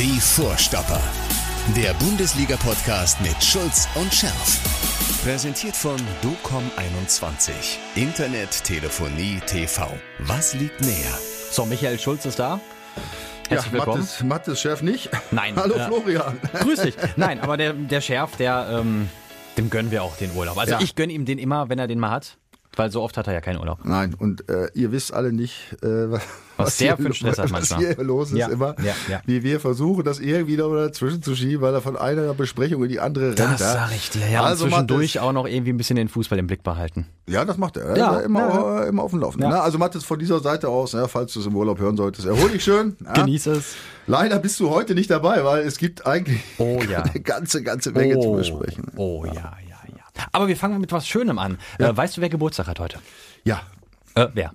[0.00, 1.02] Die Vorstopper.
[1.76, 4.58] Der Bundesliga-Podcast mit Schulz und Scherf.
[5.22, 7.52] Präsentiert von DOCOM21.
[7.96, 9.86] Internet, Telefonie, TV.
[10.20, 11.18] Was liegt näher?
[11.50, 12.58] So, Michael Schulz ist da.
[13.50, 14.00] Herzlich ja, willkommen.
[14.00, 15.10] Mattes, Mattes Chef nicht.
[15.32, 15.54] Nein.
[15.56, 16.40] Hallo äh, Florian.
[16.60, 16.94] Grüß dich.
[17.16, 19.10] Nein, aber der, der Schärf, der, ähm,
[19.58, 20.56] dem gönnen wir auch den Urlaub.
[20.56, 20.80] Also Ja.
[20.80, 22.38] ich gönne ihm den immer, wenn er den mal hat.
[22.76, 23.80] Weil so oft hat er ja keinen Urlaub.
[23.84, 26.22] Nein, und äh, ihr wisst alle nicht, äh, was,
[26.56, 27.94] Was der hier, für einen Stress hat was manchmal.
[27.96, 28.76] hier los ist Ja, immer.
[28.80, 29.20] ja, ja.
[29.26, 32.88] Wie wir versuchen, das irgendwie noch dazwischen zu schieben, weil er von einer Besprechung in
[32.88, 33.40] die andere rennt.
[33.40, 33.72] Das ja.
[33.72, 34.28] sag ich dir.
[34.30, 37.06] Ja, Also und zwischendurch auch noch irgendwie ein bisschen den Fußball im Blick behalten.
[37.28, 37.96] Ja, das macht er.
[37.96, 39.50] Ja, immer, ja, immer auf dem Laufenden.
[39.50, 39.56] Ja.
[39.56, 39.62] Ne?
[39.62, 42.50] Also Mattes von dieser Seite aus, ja, falls du es im Urlaub hören solltest, erhol
[42.50, 42.96] dich schön.
[43.14, 43.74] Genieß es.
[44.06, 47.02] Leider bist du heute nicht dabei, weil es gibt eigentlich Oh ja.
[47.02, 48.84] eine ganze, ganze Menge zu besprechen.
[48.96, 49.54] Oh ja.
[50.32, 51.58] Aber wir fangen mit was Schönem an.
[51.78, 52.98] Äh, weißt du, wer Geburtstag hat heute?
[53.44, 53.62] Ja,
[54.14, 54.52] Äh, wer?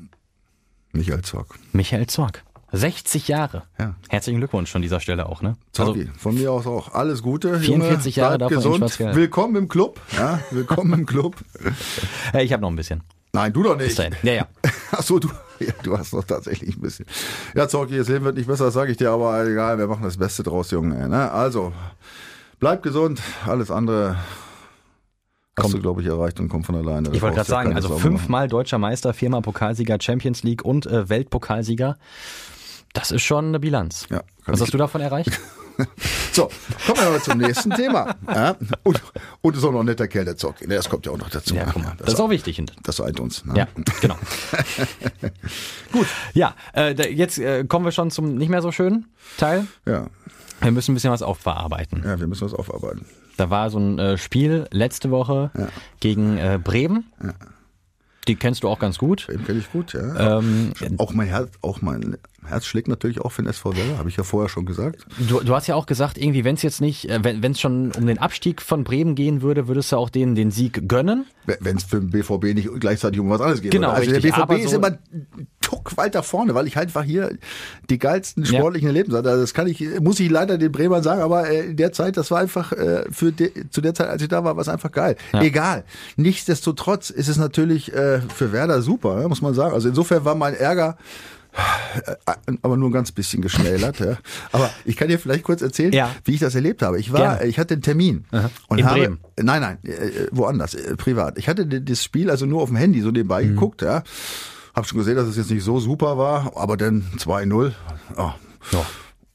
[0.92, 1.56] Michael Zock.
[1.74, 2.44] Michael Zorg.
[2.72, 3.64] 60 Jahre.
[3.80, 3.96] Ja.
[4.10, 5.56] Herzlichen Glückwunsch an dieser Stelle auch, ne?
[5.72, 7.60] Zocki, von mir aus auch alles Gute.
[7.60, 9.00] 44 Junge, Jahre davon gesund.
[9.16, 10.00] Willkommen im Club.
[10.18, 11.36] Ja, willkommen im Club.
[12.40, 13.02] Ich habe noch ein bisschen.
[13.34, 13.98] Nein, du doch nicht.
[14.24, 14.48] Ja, ja.
[14.92, 17.06] Ach so, du, ja, du hast doch tatsächlich ein bisschen.
[17.54, 20.18] Ja, Zocki, das Leben wird nicht besser, sage ich dir, aber egal, wir machen das
[20.18, 21.08] Beste draus, Junge.
[21.08, 21.32] Ne?
[21.32, 21.72] Also,
[22.60, 23.22] bleib gesund.
[23.46, 24.18] Alles andere
[25.58, 27.10] hast du, glaube ich, erreicht und kommt von alleine.
[27.14, 30.86] Ich wollte gerade ja sagen, keine also fünfmal deutscher Meister, viermal Pokalsieger, Champions League und
[30.86, 31.98] äh, Weltpokalsieger.
[32.94, 34.08] Das ist schon eine Bilanz.
[34.10, 35.32] Ja, Was hast du davon erreicht?
[36.32, 36.50] So,
[36.86, 38.16] kommen wir mal zum nächsten Thema.
[38.28, 38.56] Ja?
[38.84, 39.02] Und,
[39.42, 40.68] und ist auch noch ein netter Kerl, der Zocki.
[40.68, 41.54] Das kommt ja auch noch dazu.
[41.54, 41.66] Ja.
[41.66, 42.64] Das, Das ist auch wichtig.
[42.84, 43.44] das eint uns.
[43.44, 43.54] Ne?
[43.58, 43.68] Ja,
[44.00, 44.16] genau.
[45.92, 46.08] Gut.
[46.34, 49.68] Ja, äh, jetzt äh, kommen wir schon zum nicht mehr so schönen Teil.
[49.86, 50.08] ja.
[50.62, 52.04] Wir müssen ein bisschen was aufbearbeiten.
[52.06, 53.06] Ja, wir müssen was aufarbeiten.
[53.38, 55.52] Da war so ein äh, Spiel letzte Woche
[56.00, 57.12] gegen äh, Bremen.
[58.28, 59.28] Die kennst du auch ganz gut.
[59.30, 60.40] Den kenne ich gut, ja.
[60.40, 64.10] Ähm, auch mein Herz, auch mein Herz schlägt natürlich auch für den SV Werder, habe
[64.10, 65.06] ich ja vorher schon gesagt.
[65.30, 67.92] Du, du hast ja auch gesagt, irgendwie, wenn es jetzt nicht, äh, wenn es schon
[67.92, 71.26] um den Abstieg von Bremen gehen würde, würdest du auch denen den Sieg gönnen.
[71.60, 73.72] Wenn es für den BVB nicht gleichzeitig um was anderes geht.
[73.72, 75.00] Genau, Also richtig, der BVB ist so- immer ein
[75.62, 77.38] Tuck weiter vorne, weil ich halt einfach hier
[77.90, 78.60] die geilsten Ja.
[78.60, 79.30] sportlichen Erlebnisse hatte.
[79.30, 82.18] Also Das kann ich, muss ich leider den Bremern sagen, aber äh, in der Zeit,
[82.18, 84.68] das war einfach äh, für de, zu der Zeit, als ich da war, war es
[84.70, 85.16] einfach geil.
[85.34, 85.42] Ja.
[85.42, 85.84] Egal.
[86.18, 89.74] Nichtsdestotrotz ist es natürlich für Werder super, ja, muss man sagen.
[89.74, 90.98] Also insofern war mein Ärger
[92.62, 94.00] aber nur ein ganz bisschen geschmälert.
[94.00, 94.18] Ja.
[94.52, 96.12] Aber ich kann dir vielleicht kurz erzählen, Ja.
[96.26, 97.00] wie ich das erlebt habe.
[97.00, 97.46] Ich war, Gerne.
[97.46, 98.26] ich hatte einen Termin
[98.68, 99.20] und In habe, Bremen?
[99.42, 101.38] nein, nein, äh, woanders, äh, privat.
[101.38, 103.50] Ich hatte das Spiel also nur auf dem Handy so nebenbei Mhm.
[103.50, 104.04] geguckt, ja.
[104.74, 107.74] Hab schon gesehen, dass es jetzt nicht so super war, aber dann 2-0.
[108.18, 108.32] Oh.
[108.72, 108.86] Ja.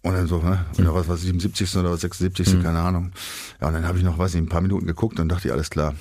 [0.03, 0.64] Und dann so, ne?
[0.78, 1.76] Oder was war 77.
[1.76, 2.54] oder 76.
[2.54, 2.62] Mhm.
[2.62, 3.12] keine Ahnung.
[3.60, 5.53] Ja, und dann habe ich noch, weiß nicht, ein paar Minuten geguckt und dachte ich,
[5.53, 5.94] alles klar.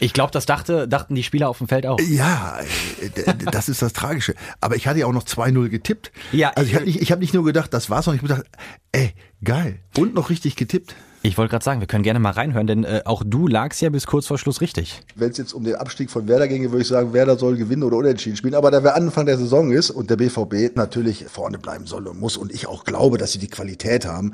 [0.00, 1.98] Ich glaube, das dachte, dachten die Spieler auf dem Feld auch.
[2.00, 2.58] Ja,
[3.00, 4.34] äh, das ist das Tragische.
[4.60, 6.12] Aber ich hatte ja auch noch 2-0 getippt.
[6.32, 8.30] Ja, also ich ich- habe nicht, ich hab nicht nur gedacht, das war's, sondern ich
[8.30, 8.56] habe gedacht,
[8.92, 9.78] ey, geil.
[9.96, 10.94] Und noch richtig getippt.
[11.28, 13.90] Ich wollte gerade sagen, wir können gerne mal reinhören, denn äh, auch du lagst ja
[13.90, 15.02] bis kurz vor Schluss richtig.
[15.14, 17.82] Wenn es jetzt um den Abstieg von Werder ginge, würde ich sagen, Werder soll gewinnen
[17.82, 18.54] oder unentschieden spielen.
[18.54, 22.18] Aber da wir Anfang der Saison ist und der BVB natürlich vorne bleiben soll und
[22.18, 24.32] muss und ich auch glaube, dass sie die Qualität haben,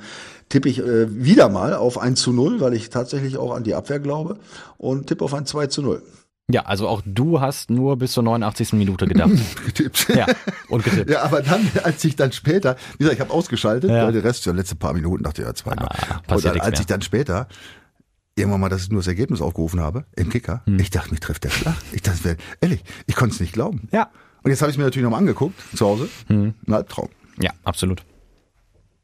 [0.48, 3.74] tippe ich äh, wieder mal auf 1 zu 0, weil ich tatsächlich auch an die
[3.74, 4.38] Abwehr glaube
[4.78, 6.00] und tippe auf ein 2 zu 0.
[6.50, 8.74] Ja, also auch du hast nur bis zur 89.
[8.74, 9.30] Minute gedacht.
[9.66, 10.08] Getippt.
[10.14, 10.26] ja,
[10.68, 11.08] und getippt.
[11.10, 14.04] Ja, aber dann, als ich dann später, wie gesagt, ich habe ausgeschaltet, Ja.
[14.04, 15.86] weil der Rest, ja, letzte paar Minuten dachte ich, ja, zweimal.
[15.88, 16.80] Ah, passiert und dann, als mehr.
[16.80, 17.48] ich dann später
[18.36, 20.78] irgendwann mal das nur das Ergebnis aufgerufen habe, im Kicker, Hm.
[20.80, 21.76] ich dachte, mich trifft der Schlag.
[21.92, 23.88] Ich dachte, ehrlich, ich konnte es nicht glauben.
[23.90, 24.10] Ja.
[24.42, 26.08] Und jetzt habe ich mir natürlich nochmal angeguckt, zu Hause.
[26.26, 26.52] Hm.
[26.66, 27.08] Ein Albtraum.
[27.40, 28.02] Ja, absolut.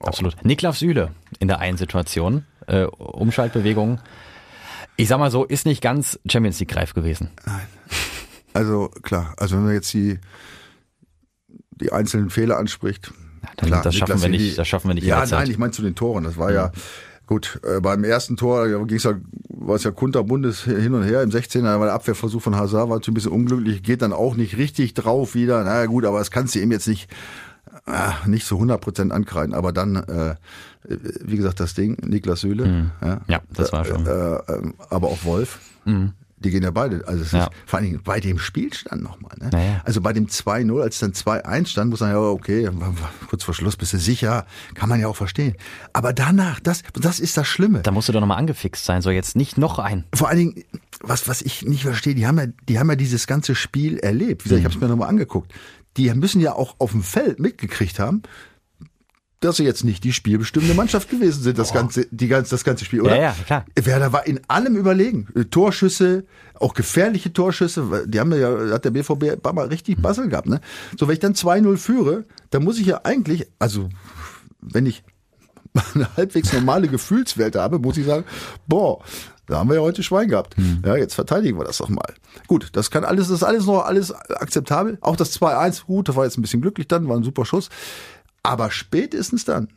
[0.00, 0.44] Absolut.
[0.44, 3.98] Niklas Süle in der einen Situation, äh, Umschaltbewegung.
[5.00, 7.30] Ich sag mal so, ist nicht ganz Champions League reif gewesen.
[8.52, 10.18] Also klar, also wenn man jetzt die,
[11.72, 13.12] die einzelnen Fehler anspricht,
[13.56, 15.72] dann- klar, das schaffen Niklas wir nicht- das schaffen wir nicht Ja, nein, ich meine
[15.72, 16.24] zu den Toren.
[16.24, 16.72] Das war ja
[17.26, 17.60] gut.
[17.64, 19.14] Äh, beim ersten Tor ja, ging's ja,
[19.48, 23.00] war es ja kunterbundes hin und her im 16er, war der Abwehrversuch von Hazard war
[23.06, 25.62] ein bisschen unglücklich, geht dann auch nicht richtig drauf wieder.
[25.64, 27.08] Na ja, gut, aber das kannst du ihm jetzt nicht
[27.86, 29.54] ah, nicht zu 100 Prozent ankreiden.
[29.54, 30.34] Aber dann, äh,
[30.84, 32.64] wie gesagt, das Ding, Niklas Süle,
[33.02, 33.20] ja, Mhm.
[33.28, 34.02] Ja, das war schon.
[34.02, 34.08] Mhm.
[34.08, 34.12] Äh,
[34.68, 35.58] äh, aber auch Wolf.
[36.42, 37.06] Die gehen ja beide.
[37.06, 37.44] Also Ja.
[37.44, 39.32] ist vor allen Dingen bei dem Spielstand nochmal.
[39.38, 39.50] Ne?
[39.52, 39.82] Naja.
[39.84, 42.66] Also bei dem 2-0, als dann 2-1 stand, muss man ja, okay,
[43.28, 45.54] kurz vor Schluss bist du sicher, kann man ja auch verstehen.
[45.92, 47.80] Aber danach, das, das ist das Schlimme.
[47.82, 50.04] Da musst du doch nochmal angefixt sein, so jetzt nicht noch ein.
[50.14, 50.64] Vor allen Dingen,
[51.02, 54.44] was, was ich nicht verstehe, die haben ja, die haben ja dieses ganze Spiel erlebt.
[54.46, 55.52] Wie gesagt, ich habe es mir nochmal angeguckt.
[55.98, 58.22] Die müssen ja auch auf dem Feld mitgekriegt haben,
[59.40, 62.84] dass sie jetzt nicht die spielbestimmende Mannschaft gewesen sind, das ganze, die ganze, das ganze
[62.84, 63.16] Spiel, oder?
[63.16, 63.64] Ja, ja, klar.
[63.74, 65.28] Werder war in allem überlegen.
[65.34, 70.46] Äh, Torschüsse, auch gefährliche Torschüsse, die haben ja, hat der BVB mal richtig Bassel gehabt,
[70.46, 70.60] ne?
[70.98, 73.88] So, wenn ich dann 2-0 führe, dann muss ich ja eigentlich, also,
[74.60, 75.02] wenn ich
[75.94, 78.24] eine halbwegs normale Gefühlswerte habe, muss ich sagen,
[78.66, 79.02] boah,
[79.46, 80.56] da haben wir ja heute Schwein gehabt.
[80.56, 80.82] Hm.
[80.84, 82.14] Ja, jetzt verteidigen wir das doch mal.
[82.46, 84.98] Gut, das kann alles, das ist alles noch alles akzeptabel.
[85.00, 87.68] Auch das 2-1, gut, das war jetzt ein bisschen glücklich dann, war ein super Schuss.
[88.42, 89.68] Aber spätestens dann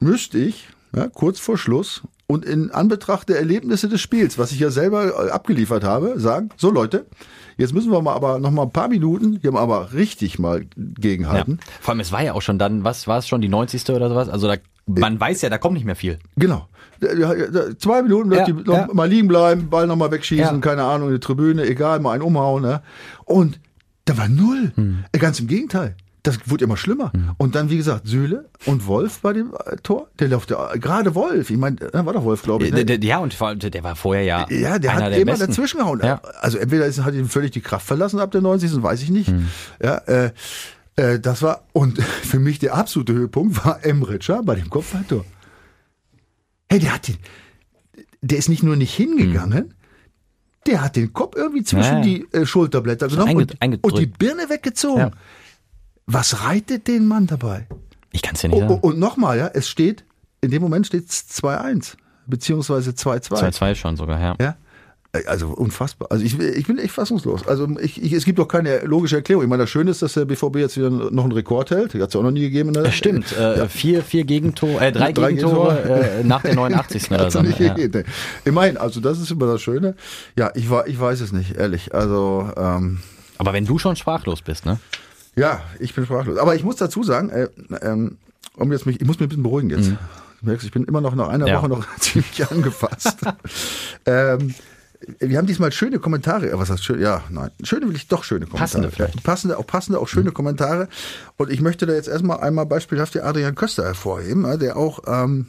[0.00, 4.58] müsste ich, ja, kurz vor Schluss und in Anbetracht der Erlebnisse des Spiels, was ich
[4.60, 7.06] ja selber äh, abgeliefert habe, sagen, so Leute,
[7.58, 10.60] jetzt müssen wir mal aber noch mal ein paar Minuten, hier mal aber richtig mal
[10.62, 10.66] Ja.
[10.76, 11.60] gegenhalten.
[11.80, 13.88] Vor allem, es war ja auch schon dann, was war es schon, die 90.
[13.90, 14.28] oder sowas?
[14.28, 14.56] Also da,
[14.86, 16.18] man weiß ja, da kommt nicht mehr viel.
[16.36, 16.68] Genau.
[17.00, 18.88] Ja, ja, Zwei Minuten, Ja, ja.
[18.92, 20.60] mal liegen bleiben, Ball noch mal wegschießen, Ja.
[20.60, 22.62] keine Ahnung, in die Tribüne, egal, mal einen umhauen.
[22.62, 22.82] Ne?
[23.24, 23.58] Und
[24.04, 24.72] da war null.
[24.74, 25.04] Hm.
[25.12, 25.94] Äh, Ganz im Gegenteil.
[26.22, 27.12] Das wurde immer schlimmer.
[27.38, 30.08] Und dann, wie gesagt, Sühle und Wolf bei dem äh, Tor.
[30.18, 31.48] Der läuft ja, gerade Wolf.
[31.50, 32.74] Ich meine, äh, war doch Wolf, glaube ich.
[32.74, 33.06] Der, Ne?
[33.06, 34.46] ja, und vor allem, der war vorher ja.
[34.50, 35.46] Ja, der hat der immer Besten.
[35.46, 36.00] dazwischen gehauen.
[36.02, 36.20] Ja.
[36.40, 38.82] Also entweder ist, hat ihm völlig die Kraft verlassen ab der 90.
[38.82, 39.28] weiß ich nicht.
[39.28, 39.48] Hm.
[39.82, 40.30] Ja, äh,
[40.96, 45.24] äh, das war, und für mich der absolute Höhepunkt war Emricher bei dem Kopfballtor.
[46.68, 47.16] Hey, der hat den,
[48.20, 49.74] der ist nicht nur nicht hingegangen,
[50.66, 52.02] der hat den Kopf irgendwie zwischen Ja, ja.
[52.02, 55.00] die äh, Schulterblätter genommen und, und die Birne weggezogen.
[55.00, 55.10] Ja.
[56.06, 57.66] Was reitet den Mann dabei?
[58.12, 58.80] Ich kann es dir nicht Oh, oh, sagen.
[58.80, 60.04] und nochmal, ja, es steht,
[60.40, 61.94] in dem Moment steht es 2-1,
[62.26, 63.30] beziehungsweise 2-2.
[63.52, 64.34] 2-2 schon sogar, ja.
[64.40, 64.56] Ja.
[65.26, 66.06] Also unfassbar.
[66.12, 67.44] Also ich, ich bin echt fassungslos.
[67.48, 69.42] Also ich, ich, es gibt doch keine logische Erklärung.
[69.42, 71.94] Ich meine, das Schöne ist, dass der BVB jetzt wieder noch einen Rekord hält.
[71.94, 72.72] Hat es auch noch nie gegeben.
[72.76, 73.32] In stimmt.
[73.36, 76.10] Äh, vier, vier Gegentore, äh, drei, Drei Gegentore Gegentore.
[76.20, 77.10] äh, nach der 89.
[77.10, 77.42] oder so.
[77.42, 77.74] nicht Ja.
[77.74, 78.12] gegeben, nee.
[78.44, 79.96] Immerhin, also das ist immer das Schöne.
[80.36, 81.92] Ja, ich, war, ich weiß es nicht, ehrlich.
[81.92, 83.00] Also ähm,
[83.38, 84.78] Aber wenn du schon sprachlos bist, ne?
[85.36, 86.38] Ja, ich bin sprachlos.
[86.38, 87.48] Aber ich muss dazu sagen, äh,
[87.82, 88.18] ähm,
[88.56, 89.90] um jetzt mich, ich muss mich ein bisschen beruhigen jetzt.
[89.90, 89.96] Du
[90.46, 91.58] merkst, ich bin immer noch nach einer Ja.
[91.58, 93.18] Woche noch ziemlich angefasst.
[94.06, 94.54] ähm,
[95.18, 96.50] wir haben diesmal schöne Kommentare.
[96.58, 97.00] Was heißt schön?
[97.00, 97.50] Ja, nein.
[97.62, 98.60] Schöne will ich doch schöne Kommentare.
[98.64, 99.14] Passende vielleicht.
[99.14, 100.88] Ja, passende, auch passende, auch schöne Kommentare.
[101.38, 105.46] Und ich möchte da jetzt erstmal einmal beispielhaft den Adrian Köster hervorheben, der auch ähm,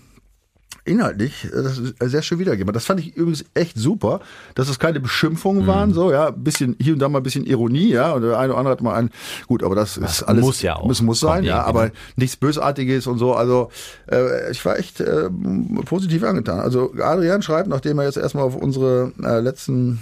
[0.85, 2.73] inhaltlich äh, das ist sehr schön wiedergegeben.
[2.73, 4.21] Das fand ich übrigens echt super,
[4.55, 7.45] dass es keine Beschimpfungen waren, so, ja, ein bisschen, hier und da mal ein bisschen
[7.45, 9.09] Ironie, ja, und der eine oder andere hat mal ein,
[9.47, 10.43] gut, aber das, ist alles.
[10.43, 10.89] muss ja auch.
[10.89, 11.91] Es muss sein, ja, aber ne?
[12.15, 13.69] nichts Bösartiges und so, also,
[14.11, 15.29] äh, ich war echt äh,
[15.85, 16.59] positiv angetan.
[16.59, 19.99] Also, Adrian schreibt, nachdem er jetzt erstmal auf unsere äh, letzten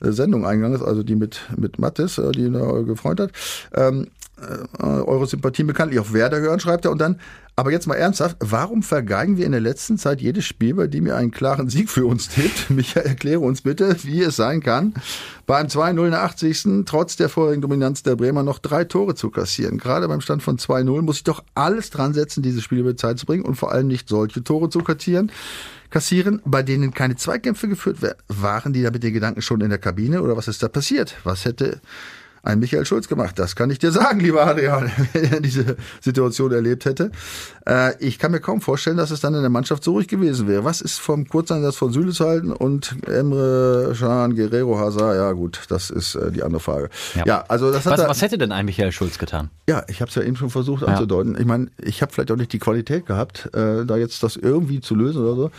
[0.00, 3.30] äh, Sendung eingegangen ist, also die mit, mit Mattes, äh, die ihn da gefreut hat,
[3.74, 6.90] ähm, äh, eure Sympathien bekanntlich auf Werder gehören, schreibt er.
[6.90, 7.18] Und dann,
[7.56, 11.06] aber jetzt mal ernsthaft, warum vergeigen wir in der letzten Zeit jedes Spiel, bei dem
[11.06, 12.68] ihr einen klaren Sieg für uns tippt?
[12.70, 14.92] Micha, erkläre uns bitte, wie es sein kann,
[15.46, 16.84] beim 2-0 in der 80.
[16.84, 19.78] trotz der vorherigen Dominanz der Bremer noch drei Tore zu kassieren.
[19.78, 23.18] Gerade beim Stand von 2-0 muss ich doch alles dran setzen, diese Spiele über Zeit
[23.18, 25.32] zu bringen und vor allem nicht solche Tore zu kassieren
[25.88, 28.18] kassieren, bei denen keine Zweikämpfe geführt werden.
[28.28, 31.14] Waren die da mit den Gedanken schon in der Kabine oder was ist da passiert?
[31.24, 31.80] Was hätte
[32.46, 33.38] ein Michael Schulz gemacht?
[33.38, 37.10] Das kann ich dir sagen, lieber Adrian, wenn er diese Situation erlebt hätte.
[37.68, 40.48] Äh, ich kann mir kaum vorstellen, dass es dann in der Mannschaft so ruhig gewesen
[40.48, 40.64] wäre.
[40.64, 45.16] Was ist vom Kurzeinsatz von Süle zu halten und Emre Can, Guerrero Hazard?
[45.16, 46.88] Ja gut, das ist äh, die andere Frage.
[47.14, 47.44] Ja, Ja.
[47.48, 49.50] also das hat Was, er, was hätte denn ein Michael Schulz getan?
[49.68, 51.36] ja, ich habe es ja eben schon versucht anzudeuten.
[51.38, 54.80] Ich meine, ich habe vielleicht auch nicht die Qualität gehabt, äh, da jetzt das irgendwie
[54.80, 55.50] zu lösen oder so.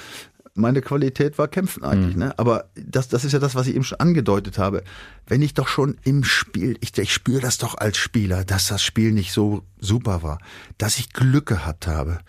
[0.58, 2.38] Meine Qualität war kämpfen eigentlich, ne?
[2.38, 4.84] Aber das, das ist ja das, was ich eben schon angedeutet habe.
[5.28, 8.82] Wenn ich doch schon im Spiel, ich, ich spüre das doch als Spieler, dass das
[8.82, 10.40] Spiel nicht so super war,
[10.78, 12.20] dass ich Glück gehabt habe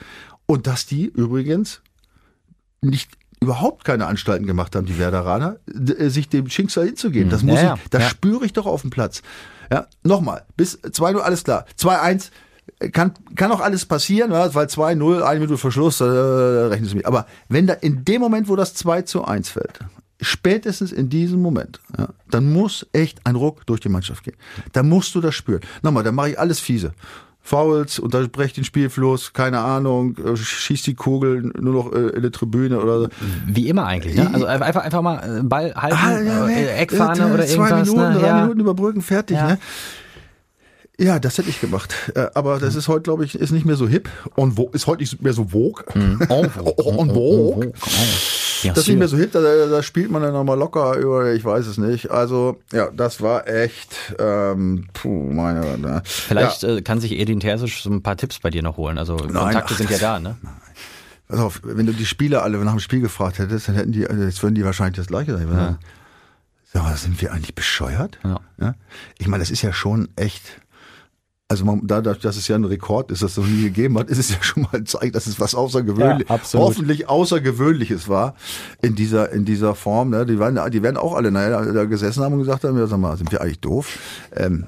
[0.47, 1.81] und dass die übrigens
[2.81, 3.11] nicht
[3.41, 7.31] überhaupt keine Anstalten gemacht haben, die Werderaner, äh, sich dem Schicksal hinzugeben.
[7.31, 8.09] Das muss Ja, ich, das ja.
[8.09, 9.23] spüre ich doch auf dem Platz.
[9.71, 11.65] Ja, nochmal, bis 2-0, alles klar.
[11.79, 12.31] 2-1, äh,
[12.93, 17.07] kann, kann auch alles passieren, weil 2-0, eine Minute Verschluss, äh, rechnen Sie mit.
[17.07, 19.81] Aber wenn da in dem Moment, wo das 2 zu 1 fällt,
[20.21, 24.37] spätestens in diesem Moment, ja, dann muss echt ein Ruck durch die Mannschaft gehen.
[24.73, 25.61] Da musst du das spüren.
[25.83, 26.93] Nochmal, da mache ich alles fiese.
[27.41, 32.31] Fouls, unterbreche den Spielfluss, keine Ahnung, äh, schieß die Kugel nur noch äh, in die
[32.31, 33.09] Tribüne oder so.
[33.47, 34.29] Wie immer eigentlich, ne?
[34.35, 36.69] Also einfach, einfach mal äh, Ball halten, Ah, ja.
[36.77, 37.89] Eckfahne oder Zwei irgendwas.
[37.89, 38.19] Minuten, ne?
[38.19, 38.41] drei ja.
[38.43, 39.39] Minuten überbrücken, fertig.
[39.39, 39.59] Ne?
[41.01, 41.95] Ja, das hätte ich gemacht.
[42.17, 44.09] Äh, Aber das ist heute, glaube ich, ist nicht mehr so hip.
[44.35, 45.85] Und wo ist heute nicht mehr so vogue.
[45.95, 46.19] En
[46.51, 46.99] vogue.
[46.99, 47.73] En vogue.
[48.63, 51.33] Bien Das ist nicht mehr so hip, da, da spielt man dann nochmal locker über,
[51.33, 52.11] ich weiß es nicht.
[52.11, 56.03] Also, ja, das war echt, ähm, puh, meine, ne.
[56.05, 58.99] Vielleicht Ja, äh, kann sich Edin Terzic so ein paar Tipps bei dir noch holen.
[58.99, 60.37] Also Kontakte ach, sind ja da, ne?
[61.29, 64.07] pass auf, wenn du die Spieler alle nach dem Spiel gefragt hättest, dann hätten die,
[64.09, 65.53] also jetzt würden die wahrscheinlich das Gleiche sagen.
[65.53, 65.79] Ja.
[66.73, 68.19] Sag mal, sind wir eigentlich bescheuert?
[68.25, 68.41] Ja.
[68.61, 68.75] Ja?
[69.19, 70.43] Ich meine, das ist ja schon echt.
[71.51, 74.11] Also man, dadurch, dass es ja ein Rekord ist, das es noch nie gegeben hat,
[74.11, 78.35] ist es ja schon mal ein Zeichen, dass es was außergewöhnlich, Ja, hoffentlich außergewöhnliches war
[78.83, 80.11] in dieser in dieser Form.
[80.11, 80.27] Ne?
[80.27, 82.99] Die werden, die werden auch alle naja, da gesessen haben und gesagt haben, ja, sag
[82.99, 83.99] mal, sind wir eigentlich doof?
[84.37, 84.67] Ähm,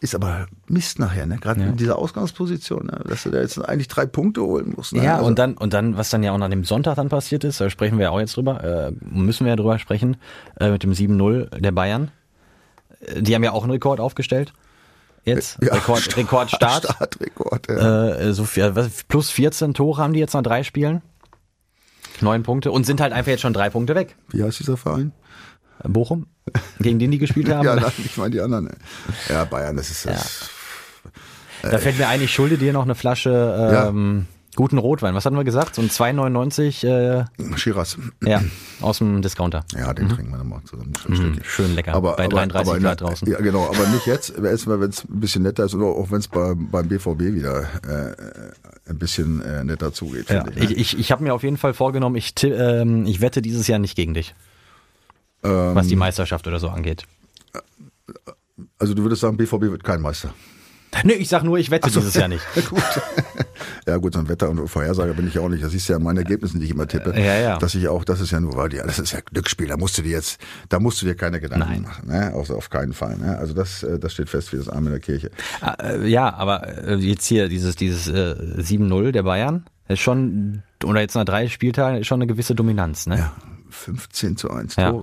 [0.00, 1.38] ist aber Mist nachher, ne?
[1.38, 3.00] Gerade in dieser Ausgangsposition, ne?
[3.08, 4.94] dass du da jetzt eigentlich drei Punkte holen musst.
[4.94, 5.04] Ne?
[5.04, 7.44] Ja, Also- und dann, und dann, was dann ja auch nach dem Sonntag dann passiert
[7.44, 10.16] ist, da sprechen wir ja auch jetzt drüber, äh, müssen wir ja drüber sprechen,
[10.58, 12.10] äh, mit dem 7-0 der Bayern.
[13.00, 14.52] Äh, Die haben ja auch einen Rekord aufgestellt.
[15.24, 15.58] Jetzt.
[15.62, 16.84] Ja, Rekord, Start- Rekordstart.
[16.84, 18.08] Startrekord, ja.
[18.14, 21.02] Äh, so viel, was, plus 14 Tore haben die jetzt nach drei Spielen.
[22.20, 24.16] Neun Punkte und sind halt einfach jetzt schon drei Punkte weg.
[24.30, 25.12] Wie heißt dieser Verein?
[25.84, 26.26] Äh, Bochum,
[26.80, 27.64] gegen den die gespielt haben.
[27.64, 28.64] Ja, nein, ich meine die anderen.
[28.66, 28.72] Ne?
[29.28, 30.50] Ja, Bayern, das ist das.
[31.62, 34.26] Da fällt mir ein, ich schulde dir noch eine Flasche ähm,
[34.58, 35.14] guten Rotwein.
[35.14, 35.76] Was hatten wir gesagt?
[35.76, 37.96] So ein 2,99 äh, Shiraz.
[38.24, 38.42] ja,
[38.80, 39.64] aus dem Discounter.
[39.72, 40.92] Ja, den trinken wir dann mal zusammen.
[40.98, 41.40] Stückchen.
[41.44, 41.94] Schön lecker.
[41.94, 43.30] Aber, bei aber, 33 aber, Grad draußen.
[43.30, 44.36] Ja, genau, aber nicht jetzt.
[44.36, 47.62] Erstmal, wenn es ein bisschen netter ist oder auch wenn es beim, beim BVB wieder
[47.86, 50.56] äh, ein bisschen äh, netter zugeht, Ja, ich.
[50.56, 50.74] ich Ne?
[50.76, 53.94] ich, ich habe mir auf jeden Fall vorgenommen, ich, ähm, ich wette dieses Jahr nicht
[53.94, 54.34] gegen dich,
[55.44, 57.04] Ähm, was die Meisterschaft oder so angeht.
[58.78, 60.34] also du würdest sagen, BVB wird kein Meister.
[61.04, 62.42] Nee, ich sag nur, ich wette dieses Jahr nicht.
[62.70, 62.82] gut.
[63.86, 65.62] Ja gut, so ein Wetter- und Vorhersager bin ich ja auch nicht.
[65.62, 67.14] Das siehst du ja an meinen Ergebnissen, die ich immer tippe.
[67.16, 67.58] Ja, ja.
[67.58, 69.96] Dass ich auch, das ist ja nur, weil die, das ist ja Glücksspiel, da musst
[69.96, 71.82] du dir jetzt, da musst du dir keine Gedanken Nein.
[71.82, 72.08] machen.
[72.08, 72.34] Ne?
[72.34, 73.16] Auf, auf keinen Fall.
[73.16, 73.38] Ne?
[73.38, 75.30] Also das, äh, das steht fest wie das Arm in der Kirche.
[75.60, 80.62] Ah, äh, ja, aber äh, jetzt hier dieses, dieses äh, 7-0 der Bayern ist schon,
[80.84, 83.18] oder jetzt nach drei Spieltagen, ist schon eine gewisse Dominanz, ne?
[83.18, 83.32] Ja,
[83.70, 85.02] 15 zu 1 Ja.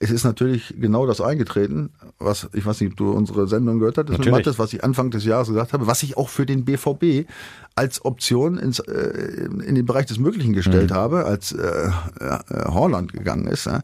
[0.00, 1.90] Es ist natürlich genau das eingetreten,
[2.20, 4.46] was, ich weiß nicht, ob du unsere Sendung gehört hattest, mit Natürlich.
[4.46, 7.28] Mattes, was ich Anfang des Jahres gesagt habe, was ich auch für den BVB
[7.74, 10.54] als Option ins, äh, in den Bereich des Möglichen Mhm.
[10.56, 11.90] gestellt habe, als äh,
[12.20, 12.38] äh,
[12.68, 13.66] Horland gegangen ist.
[13.66, 13.82] Ja.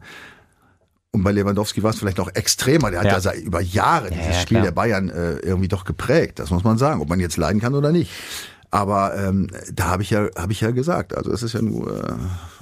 [1.11, 2.91] Und bei Lewandowski war es vielleicht noch extremer.
[2.91, 3.19] Der hat ja, Ja.
[3.19, 6.39] seit über Jahre dieses ja, Spiel der Bayern äh, irgendwie doch geprägt.
[6.39, 8.09] Das muss man sagen, ob man jetzt leiden kann oder nicht.
[8.71, 12.03] Aber ähm, da habe ich ja habe ich ja gesagt, also das ist ja nur
[12.05, 12.13] äh,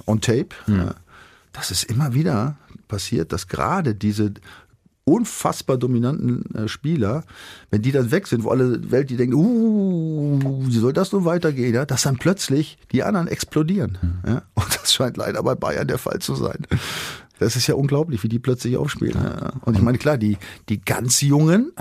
[0.06, 0.48] on tape.
[0.66, 0.76] Hm.
[0.78, 0.94] Ja,
[1.52, 2.56] dass es immer wieder
[2.88, 4.34] passiert, dass gerade diese
[5.04, 7.24] unfassbar dominanten äh, Spieler,
[7.70, 11.26] wenn die dann weg sind, wo alle Welt die denken, uh, wie soll das nun
[11.26, 13.98] weitergehen, ja, dass dann plötzlich die anderen explodieren.
[14.26, 14.42] Ja?
[14.54, 16.66] Und das scheint leider bei Bayern der Fall zu sein.
[17.38, 19.22] Das ist ja unglaublich, wie die plötzlich aufspielen.
[19.22, 19.52] Ja.
[19.62, 20.38] Und ich meine, klar, die,
[20.68, 21.72] die ganz Jungen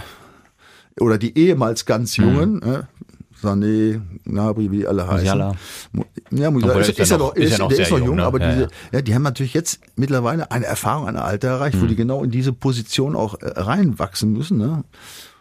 [0.99, 2.87] oder die ehemals ganz Jungen, ja,
[3.43, 5.17] Sané, Gnabry, wie die alle heißen.
[5.19, 5.51] Musiala.
[5.91, 7.97] Mu- Ja, Musiala ist, der ist, ja noch, ist, ist ja noch der ist noch
[7.99, 8.23] jung, jung, ne?
[8.25, 9.01] aber Ja, diese, ja.
[9.01, 11.81] die haben natürlich jetzt mittlerweile eine Erfahrung, ein Alter erreicht, Mhm.
[11.81, 14.57] wo die genau in diese Position auch äh, reinwachsen müssen.
[14.57, 14.83] Ne?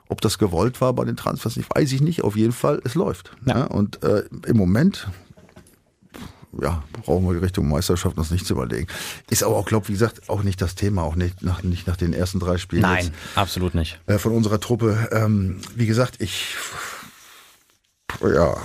[0.08, 2.22] Ob das gewollt war bei den Transfers, ich weiß ich nicht.
[2.22, 3.30] Auf jeden Fall, es läuft.
[3.46, 3.60] Ja.
[3.60, 3.64] Ja.
[3.64, 5.08] Und äh, im Moment
[6.60, 8.86] ja, brauchen wir Richtung Meisterschaft uns nicht zu überlegen.
[9.30, 11.96] Ist aber auch, glaube wie gesagt, auch nicht das Thema, auch nicht nach, nicht nach
[11.96, 13.98] den ersten drei Spielen Nein, jetzt, absolut nicht.
[14.06, 15.08] äh, von unserer Truppe.
[15.12, 16.56] Ähm, wie gesagt, ich
[18.20, 18.56] ja,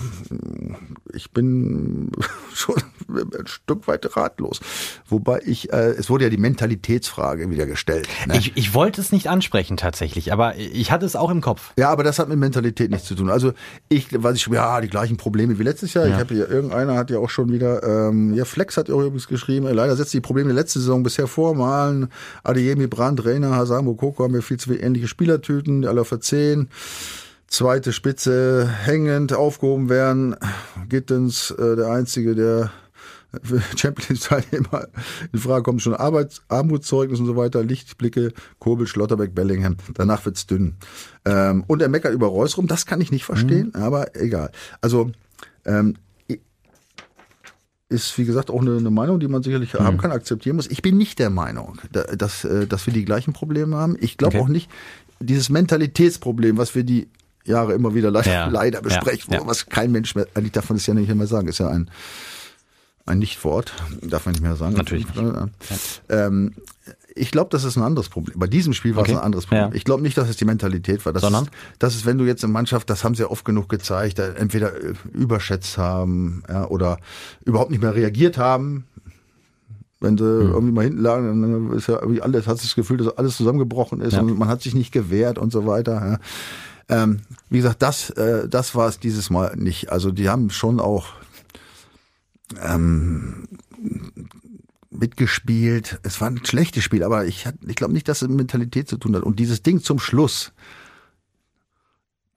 [1.13, 2.11] ich bin
[2.53, 2.75] schon
[3.09, 4.59] ein Stück weit ratlos.
[5.07, 8.07] Wobei ich, äh, es wurde ja die Mentalitätsfrage wieder gestellt.
[8.27, 8.37] Ne?
[8.37, 11.73] Ich, ich wollte es nicht ansprechen tatsächlich, aber ich hatte es auch im Kopf.
[11.77, 13.29] Ja, aber das hat mit Mentalität nichts zu tun.
[13.29, 13.53] Also
[13.89, 16.07] ich, weiß ich ja, die gleichen Probleme wie letztes Jahr.
[16.07, 19.01] Ich habe hier, irgendeiner hat ja auch schon wieder, ähm, ja, Flex hat ja auch
[19.01, 21.55] übrigens geschrieben, leider setzt die Probleme der letzten Saison bisher vor.
[21.55, 22.09] Malen,
[22.43, 26.69] Adeyemi, Brandt, Reiner, Hassan, Mokoko haben ja viel zu ähnliche Spielertüten, alle für 10.
[27.47, 30.35] Zweite Spitze hängend aufgehoben werden.
[30.89, 32.71] Gittens, äh, der Einzige, der
[33.43, 34.87] für Champions League Teilnehmer
[35.31, 39.77] in Frage kommt, schon Arbeits Armutszeugnis und so weiter, Lichtblicke, Kobel, Schlotterbeck, Bellingham.
[39.93, 40.75] Danach wird's dünn.
[41.25, 44.51] Ähm, und er meckert über Reus rum, das kann ich nicht verstehen, aber egal.
[44.81, 45.11] Also
[45.65, 45.95] ähm,
[47.89, 50.67] ist, wie gesagt, auch eine, eine Meinung, die man sicherlich haben kann, akzeptieren muss.
[50.67, 53.95] Ich bin nicht der Meinung, da- dass, äh, dass wir die gleichen Probleme haben.
[54.01, 54.43] Ich glaube Okay.
[54.43, 54.69] auch nicht,
[55.21, 57.07] dieses Mentalitätsproblem, was wir die
[57.47, 58.47] Jahre immer wieder leider, Ja.
[58.47, 59.41] leider besprechen, Ja.
[59.45, 61.89] was kein Mensch mehr, eigentlich darf man das ja nicht mehr sagen, ist ja ein,
[63.05, 64.75] ein Nichtwort, darf man nicht mehr sagen.
[64.75, 65.05] Natürlich
[66.09, 66.53] Ähm,
[67.15, 68.37] ich glaube, das ist ein anderes Problem.
[68.37, 69.13] Bei diesem Spiel war Okay.
[69.13, 69.69] es ein anderes Problem.
[69.69, 69.75] Ja.
[69.75, 71.13] Ich glaube nicht, dass es die Mentalität war.
[71.13, 71.45] Das Sondern?
[71.45, 74.19] Ist, das ist, wenn du jetzt eine Mannschaft, das haben sie ja oft genug gezeigt,
[74.19, 76.99] äh, entweder äh, überschätzt haben ja, oder
[77.43, 78.85] überhaupt nicht mehr reagiert haben.
[79.99, 80.51] Wenn sie Hm.
[80.53, 83.35] irgendwie mal hinten lagen, dann ist ja irgendwie alles, hat sich das Gefühl, dass alles
[83.37, 86.19] zusammengebrochen ist und man hat sich nicht gewehrt und so weiter.
[86.89, 89.91] Ähm, wie gesagt, das, äh, das war es dieses Mal nicht.
[89.91, 91.07] Also die haben schon auch
[92.61, 93.47] ähm,
[94.89, 95.99] mitgespielt.
[96.03, 98.97] Es war ein schlechtes Spiel, aber ich, ich glaube nicht, dass es mit Mentalität zu
[98.97, 99.23] tun hat.
[99.23, 100.53] Und dieses Ding zum Schluss,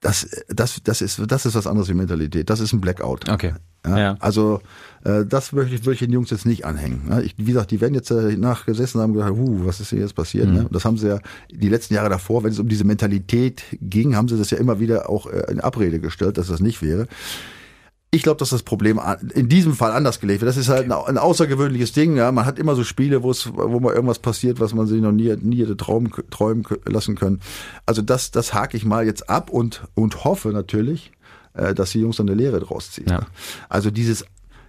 [0.00, 2.48] das, das, das, ist, das ist was anderes wie Mentalität.
[2.48, 3.28] Das ist ein Blackout.
[3.28, 3.54] Okay.
[3.86, 4.16] Ja, Ja.
[4.20, 4.60] Also
[5.04, 7.02] äh, das würde ich, würde ich den Jungs jetzt nicht anhängen.
[7.08, 9.90] Ja, ich, wie gesagt, die werden jetzt äh, nachgesessen haben und gedacht, huh, was ist
[9.90, 10.48] hier jetzt passiert?
[10.48, 10.54] Mhm.
[10.54, 10.66] Ne?
[10.70, 11.18] Das haben sie ja
[11.50, 14.80] die letzten Jahre davor, wenn es um diese Mentalität ging, haben sie das ja immer
[14.80, 17.06] wieder auch äh, in Abrede gestellt, dass das nicht wäre.
[18.12, 19.00] Ich glaube, dass das Problem
[19.34, 20.48] in diesem Fall anders gelegt wird.
[20.48, 22.16] Das ist halt ein, außergewöhnliches Ding.
[22.16, 22.32] Ja.
[22.32, 25.12] Man hat immer so Spiele, wo es, wo mal irgendwas passiert, was man sich noch
[25.12, 27.40] nie, nie hätte träumen, träumen lassen können.
[27.86, 31.12] Also das, das hake ich mal jetzt ab und, und hoffe natürlich,
[31.54, 33.08] äh, dass die Jungs dann eine Lehre draus ziehen.
[33.08, 33.26] Ja.
[33.68, 34.24] Also dieses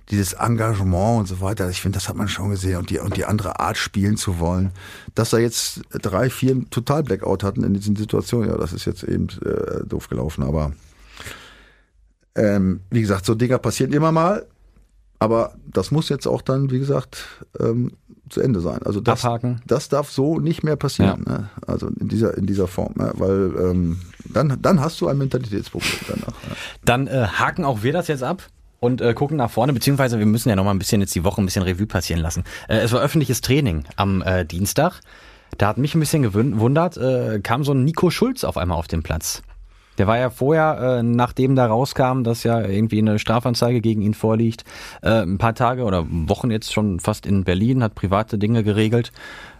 [0.09, 3.15] dieses Engagement und so weiter, ich finde, das hat man schon gesehen und die, und
[3.15, 4.71] die andere Art spielen zu wollen.
[5.15, 9.03] Dass er jetzt drei, vier total Blackout hatten in diesen Situationen, ja, das ist jetzt
[9.03, 10.73] eben äh, doof gelaufen, aber
[12.35, 14.45] ähm, wie gesagt, so Dinger passieren immer mal,
[15.19, 17.25] aber das muss jetzt auch dann, wie gesagt,
[17.59, 17.91] ähm,
[18.29, 18.79] zu Ende sein.
[18.83, 19.61] Also das, Abhaken.
[19.67, 21.25] das darf so nicht mehr passieren.
[21.27, 21.33] Ja.
[21.33, 21.49] Ne?
[21.67, 23.11] Also in dieser in dieser Form, ne?
[23.15, 26.27] weil ähm, dann dann hast du ein Mentalitätsproblem danach.
[26.27, 26.55] Ja.
[26.85, 28.47] Dann äh, haken auch wir das jetzt ab
[28.79, 31.23] und äh, gucken nach vorne, beziehungsweise wir müssen ja noch mal ein bisschen jetzt die
[31.23, 32.43] Woche ein bisschen Revue passieren lassen.
[32.67, 35.01] Äh, es war öffentliches Training am äh, Dienstag.
[35.57, 38.87] Da hat mich ein bisschen gewundert, äh, kam so ein Nico Schulz auf einmal auf
[38.87, 39.43] den Platz.
[39.97, 44.13] Der war ja vorher, äh, nachdem da rauskam, dass ja irgendwie eine Strafanzeige gegen ihn
[44.13, 44.63] vorliegt,
[45.01, 49.11] äh, ein paar Tage oder Wochen jetzt schon fast in Berlin, hat private Dinge geregelt.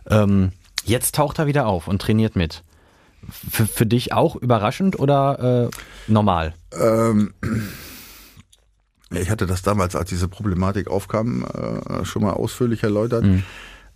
[0.10, 0.52] Ähm,
[0.86, 2.64] jetzt taucht er wieder auf und trainiert mit.
[3.30, 6.54] Für, für dich auch überraschend oder äh, normal?
[6.74, 7.34] Ähm,
[9.12, 13.24] ich hatte das damals, als diese Problematik aufkam, äh, schon mal ausführlich erläutert.
[13.24, 13.44] Mhm.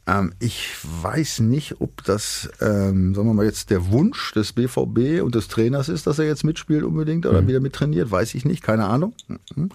[0.07, 5.23] Ähm, ich weiß nicht, ob das, ähm, sagen wir mal, jetzt der Wunsch des BVB
[5.23, 7.47] und des Trainers ist, dass er jetzt mitspielt unbedingt oder mhm.
[7.47, 9.13] wieder mittrainiert, weiß ich nicht, keine Ahnung.
[9.55, 9.69] Mhm.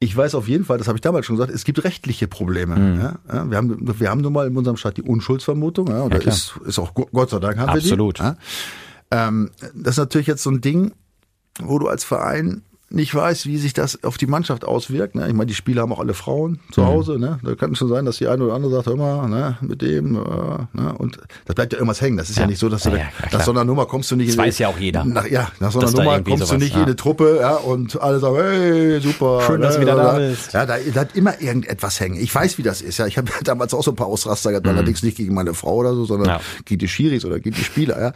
[0.00, 2.76] Ich weiß auf jeden Fall, das habe ich damals schon gesagt, es gibt rechtliche Probleme.
[2.76, 3.00] Mhm.
[3.00, 6.18] Ja, wir, haben, wir haben nun mal in unserem Staat die Unschuldsvermutung, ja, und ja,
[6.18, 8.20] da ist, ist auch Gott sei Dank haben Absolut.
[8.20, 9.16] wir die.
[9.16, 9.28] Ja.
[9.28, 10.92] Ähm, das ist natürlich jetzt so ein Ding,
[11.60, 12.62] wo du als Verein
[12.94, 15.14] nicht weiß, wie sich das auf die Mannschaft auswirkt.
[15.14, 15.26] Ne?
[15.28, 16.86] Ich meine, die Spieler haben auch alle Frauen zu mhm.
[16.86, 17.18] Hause.
[17.18, 17.38] Ne?
[17.42, 19.82] Da kann es schon sein, dass die eine oder andere sagt, hör mal, ne, mit
[19.82, 20.14] dem.
[20.16, 20.18] Äh,
[20.72, 20.94] ne?
[20.96, 22.16] Und das bleibt ja irgendwas hängen.
[22.16, 24.10] Das ist ja, ja nicht so, dass du ja, ja, nach so einer Nummer kommst
[24.10, 25.04] du nicht das weiß ja auch jeder.
[25.04, 28.00] Nach, ja, nach so einer Nummer kommst sowas, du nicht in eine Truppe ja, und
[28.00, 29.42] alle sagen, hey, super.
[29.46, 30.52] Schön, dass du wieder da bist.
[30.52, 32.16] Ja, da, hat immer irgendetwas hängen.
[32.16, 32.98] Ich weiß, wie das ist.
[32.98, 34.72] Ja, Ich habe damals auch so ein paar Ausraster gehabt, mhm.
[34.72, 38.00] allerdings nicht gegen meine Frau oder so, sondern gegen die Schiris oder gegen die Spieler.
[38.00, 38.12] Ja.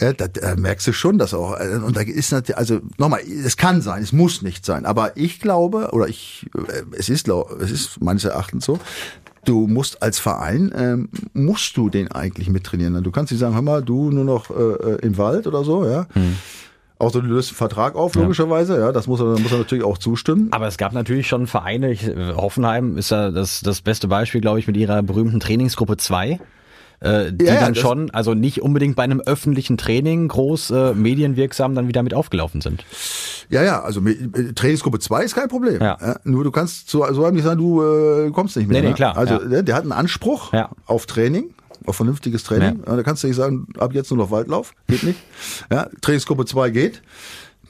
[0.00, 1.58] Ja, da, da merkst du schon, dass auch.
[1.58, 4.86] Äh, und da ist natürlich, also nochmal, es kann sein, es muss nicht sein.
[4.86, 8.78] Aber ich glaube, oder ich, äh, es ist, es ist meines Erachtens so,
[9.44, 13.02] du musst als Verein, ähm, musst du den eigentlich mittrainieren.
[13.04, 15.84] Du kannst nicht sagen, hör mal, du nur noch äh, äh im Wald oder so,
[15.84, 16.06] ja.
[16.14, 16.36] Hm.
[16.98, 19.98] Außer du löst einen Vertrag auf, logischerweise, ja, das muss er, muss er natürlich auch
[19.98, 20.48] zustimmen.
[20.50, 24.58] Aber es gab natürlich schon Vereine, ich, Hoffenheim ist ja das, das beste Beispiel, glaube
[24.58, 26.40] ich, mit ihrer berühmten Trainingsgruppe 2
[27.00, 31.74] äh, die ja, dann schon, also nicht unbedingt bei einem öffentlichen Training groß äh, medienwirksam
[31.74, 32.84] dann wieder mit aufgelaufen sind.
[33.50, 35.80] Ja, ja, also mit, Trainingsgruppe 2 ist kein Problem.
[35.80, 35.96] Ja.
[36.00, 36.16] ja.
[36.24, 38.76] nur du kannst so, so nicht sagen, du äh, kommst nicht mit.
[38.76, 38.94] Nee, nee, ne?
[38.94, 39.16] klar.
[39.16, 39.44] Also ja.
[39.44, 40.70] der, der hat einen Anspruch ja.
[40.86, 41.54] auf Training
[41.86, 42.82] auf vernünftiges Training.
[42.86, 42.96] Ja.
[42.96, 45.18] Da kannst du nicht sagen, ab jetzt nur noch Waldlauf, geht nicht.
[45.70, 47.02] Ja, Trainingsgruppe 2 geht.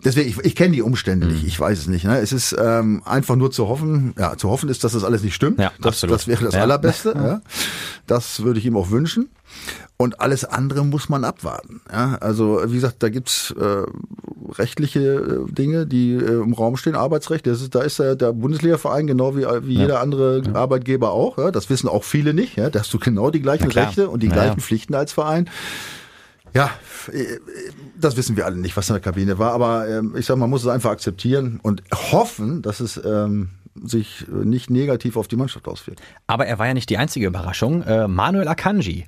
[0.05, 1.33] Deswegen, ich, ich kenne die Umstände mhm.
[1.33, 2.05] nicht, ich weiß es nicht.
[2.05, 2.19] Ne?
[2.19, 5.35] Es ist ähm, einfach nur zu hoffen, ja, zu hoffen ist, dass das alles nicht
[5.35, 5.59] stimmt.
[5.59, 6.15] Ja, das, absolut.
[6.15, 6.63] das wäre das ja.
[6.63, 7.15] Allerbeste.
[7.29, 7.41] Ja.
[8.07, 9.29] Das würde ich ihm auch wünschen.
[9.97, 11.81] Und alles andere muss man abwarten.
[11.93, 12.17] Ja?
[12.21, 13.83] Also wie gesagt, da gibt's äh,
[14.53, 17.47] rechtliche äh, Dinge, die äh, im Raum stehen, Arbeitsrecht.
[17.47, 19.81] Das ist, da ist der, der Bundesligaverein genau wie, wie ja.
[19.81, 20.55] jeder andere ja.
[20.55, 21.39] Arbeitgeber auch.
[21.39, 21.51] Ja?
[21.51, 22.57] Das wissen auch viele nicht.
[22.57, 22.71] Ja?
[22.71, 25.51] Da hast du genau die gleichen Rechte und die gleichen Pflichten als Verein.
[26.59, 26.71] Ja,
[27.12, 27.38] äh,
[27.97, 30.51] das wissen wir alle nicht, was in der Kabine war, aber ähm, ich sage, man
[30.51, 35.68] muss es einfach akzeptieren und hoffen, dass es ähm, sich nicht negativ auf die Mannschaft
[35.68, 36.01] auswirkt.
[36.27, 37.85] Aber er war ja nicht die einzige Überraschung.
[37.85, 39.07] Äh, Manuel Akanji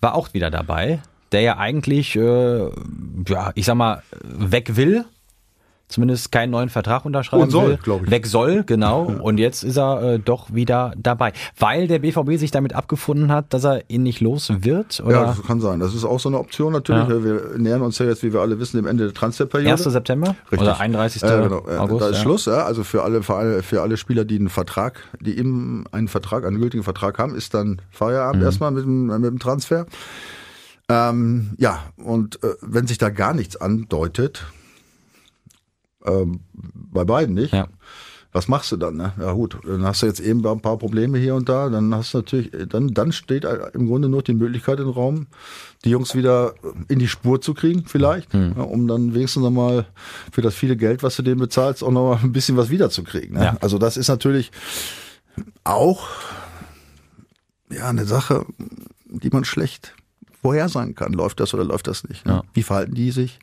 [0.00, 2.70] war auch wieder dabei, der ja eigentlich, äh,
[3.28, 5.04] ja, ich sag mal, weg will
[5.88, 8.10] zumindest keinen neuen Vertrag unterschreiben Und soll, will, ich.
[8.10, 9.10] weg soll, genau.
[9.10, 9.20] Ja.
[9.20, 13.52] Und jetzt ist er äh, doch wieder dabei, weil der BVB sich damit abgefunden hat,
[13.54, 15.00] dass er ihn nicht los wird.
[15.04, 15.12] Oder?
[15.12, 15.80] Ja, das kann sein.
[15.80, 17.08] Das ist auch so eine Option natürlich.
[17.08, 17.24] Ja.
[17.24, 19.70] Wir nähern uns ja jetzt, wie wir alle wissen, dem Ende der Transferperiode.
[19.72, 19.84] 1.
[19.84, 20.60] September Richtig.
[20.60, 21.22] oder 31.
[21.22, 21.64] Äh, genau.
[21.78, 22.02] August.
[22.02, 22.22] Da ist ja.
[22.22, 22.46] Schluss.
[22.46, 22.64] Ja.
[22.64, 26.44] Also für alle, für alle, für alle Spieler, die einen Vertrag, die eben einen Vertrag,
[26.44, 28.46] einen gültigen Vertrag haben, ist dann Feierabend mhm.
[28.46, 29.86] erstmal mit dem, mit dem Transfer.
[30.88, 34.46] Ähm, ja, und äh, wenn sich da gar nichts andeutet,
[36.06, 37.52] ähm, bei beiden nicht.
[37.52, 37.68] Ja.
[38.32, 38.96] Was machst du dann?
[38.96, 39.14] Ne?
[39.18, 41.70] Ja gut, dann hast du jetzt eben ein paar Probleme hier und da.
[41.70, 45.26] Dann hast du natürlich, dann dann steht im Grunde nur die Möglichkeit im Raum,
[45.84, 46.52] die Jungs wieder
[46.88, 48.52] in die Spur zu kriegen, vielleicht, hm.
[48.54, 49.86] ja, um dann wenigstens nochmal
[50.30, 53.38] für das viele Geld, was du denen bezahlst, auch nochmal ein bisschen was wiederzukriegen.
[53.38, 53.44] Ne?
[53.44, 53.56] Ja.
[53.62, 54.50] Also das ist natürlich
[55.64, 56.06] auch
[57.70, 58.44] ja eine Sache,
[59.06, 59.94] die man schlecht
[60.42, 61.14] vorhersagen kann.
[61.14, 62.26] Läuft das oder läuft das nicht?
[62.26, 62.32] Ne?
[62.32, 62.42] Ja.
[62.52, 63.38] Wie verhalten die sich?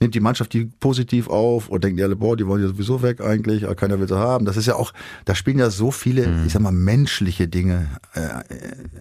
[0.00, 3.02] Nimmt die Mannschaft die positiv auf und denken die alle, boah, die wollen ja sowieso
[3.02, 4.44] weg eigentlich, keiner will sie haben.
[4.44, 4.92] Das ist ja auch,
[5.24, 6.46] da spielen ja so viele, mhm.
[6.46, 8.20] ich sag mal, menschliche Dinge äh,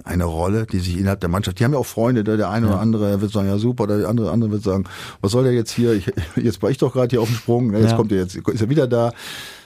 [0.04, 2.68] eine Rolle, die sich innerhalb der Mannschaft, die haben ja auch Freunde, der, der eine
[2.68, 2.74] ja.
[2.74, 4.86] oder andere wird sagen, ja super, der andere andere wird sagen,
[5.22, 7.74] was soll der jetzt hier, ich, jetzt war ich doch gerade hier auf dem Sprung,
[7.74, 7.96] jetzt ja.
[7.96, 9.12] kommt er jetzt, ist er wieder da.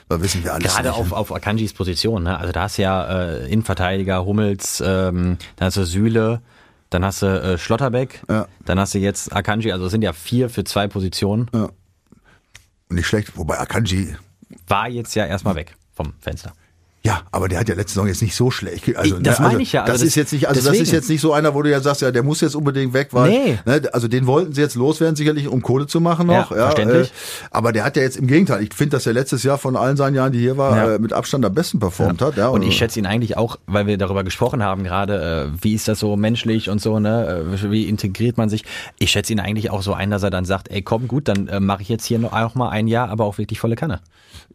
[0.09, 0.73] Da wissen wir alles.
[0.73, 0.99] Gerade nicht.
[0.99, 2.37] auf, auf Akanjis Position, ne?
[2.37, 6.41] Also da hast du ja äh, Innenverteidiger, Hummels, ähm, dann hast du Süle,
[6.91, 8.47] dann hast du äh, Schlotterbeck, Ja.
[8.65, 11.49] dann hast du jetzt Akanji, also es sind ja vier für zwei Positionen.
[12.89, 14.15] Nicht schlecht, wobei Akanji,
[14.67, 16.53] War jetzt ja erstmal weg vom Fenster.
[17.03, 18.95] Ja, aber der hat ja letzte Saison jetzt nicht so schlecht.
[18.95, 20.59] Also, Ich- das ne, also, meine ich ja, also das, das- ist jetzt nicht, also
[20.59, 20.83] das deswegen.
[20.83, 23.07] ist jetzt nicht so einer, wo du ja sagst, ja, der muss jetzt unbedingt weg,
[23.11, 23.59] weil, Nee.
[23.65, 26.51] ne, also den wollten sie jetzt loswerden, sicherlich, um Kohle zu machen noch.
[26.51, 27.07] Ja, verständlich.
[27.09, 29.75] Äh, aber der hat ja jetzt im Gegenteil, ich finde, dass er letztes Jahr von
[29.75, 30.95] allen seinen Jahren, die hier war, Ja.
[30.95, 32.37] äh, mit Abstand am besten performt hat.
[32.37, 35.73] Ja, Und ich schätze ihn eigentlich auch, weil wir darüber gesprochen haben gerade, äh, wie
[35.73, 37.45] ist das so menschlich und so, ne?
[37.63, 38.63] äh, Wie integriert man sich?
[38.99, 41.47] Ich schätze ihn eigentlich auch so ein, dass er dann sagt, ey komm gut, dann
[41.47, 44.01] äh, mache ich jetzt hier noch, auch mal ein Jahr, aber auch wirklich volle Kanne.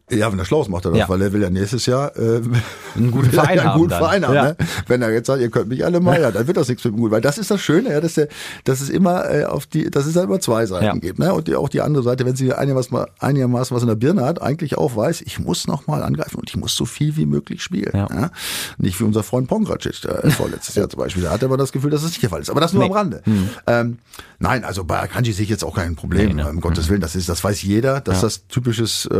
[0.09, 1.09] Ja, wenn er schlau ist, macht er das, Ja.
[1.09, 2.41] weil er will ja nächstes Jahr äh,
[2.95, 3.89] Einen guten er Verein einen haben guten.
[3.89, 4.33] Verein haben.
[4.35, 4.43] Ja.
[4.45, 4.57] Ne?
[4.87, 6.93] Wenn er jetzt sagt, ihr könnt mich alle mal, ja, dann wird das nichts mit
[6.93, 7.11] dem gut.
[7.11, 8.29] Weil das ist das Schöne, ja, dass, der,
[8.63, 10.93] dass es immer äh, auf die, dass es halt immer zwei Seiten Ja.
[10.93, 11.19] gibt.
[11.19, 11.33] Ne?
[11.33, 14.23] Und die, auch die andere Seite, wenn sie einigermaßen, mal- einigermaßen was in der Birne
[14.23, 17.25] hat, eigentlich auch weiß, ich muss noch mal angreifen und ich muss so viel wie
[17.25, 17.91] möglich spielen.
[17.93, 18.07] Ja.
[18.09, 18.31] Ja?
[18.77, 21.23] Nicht wie unser Freund Pongracic, äh, vorletztes Jahr zum Beispiel.
[21.23, 22.49] Da hat er aber das Gefühl, dass es nicht der Fall ist.
[22.49, 22.89] Aber das nur Nee.
[22.89, 23.23] am Rande.
[23.67, 23.97] Ähm,
[24.39, 26.27] nein, also bei Akanji sehe ich jetzt auch kein Problem.
[26.29, 26.49] Nee, ne?
[26.49, 29.17] Um Gottes Willen, das ist, das weiß jeder, dass das typisches äh,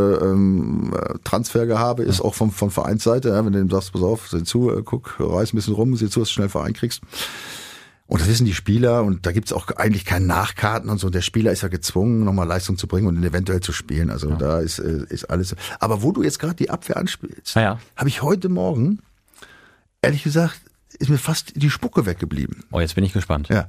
[0.85, 3.29] ähm, äh, Transfergehabe ist, auch vom, von Vereinsseite.
[3.29, 5.95] Ja, wenn du dem sagst, pass auf, sieh zu, äh, guck, reiß ein bisschen rum,
[5.95, 7.01] sieh zu, dass du schnell Verein kriegst.
[8.07, 11.09] Und das wissen die Spieler und da gibt's auch eigentlich keinen Nachkarten und so.
[11.09, 14.09] Der Spieler ist ja gezwungen, nochmal Leistung zu bringen und eventuell zu spielen.
[14.09, 15.55] Also da ist, äh, ist alles.
[15.79, 17.79] Aber wo du jetzt gerade die Abwehr anspielst, Ja, ja.
[17.97, 18.99] habe ich heute Morgen,
[20.01, 20.61] ehrlich gesagt,
[20.99, 22.63] ist mir fast die Spucke weggeblieben.
[22.71, 23.49] Oh, jetzt bin ich gespannt.
[23.49, 23.67] Ja.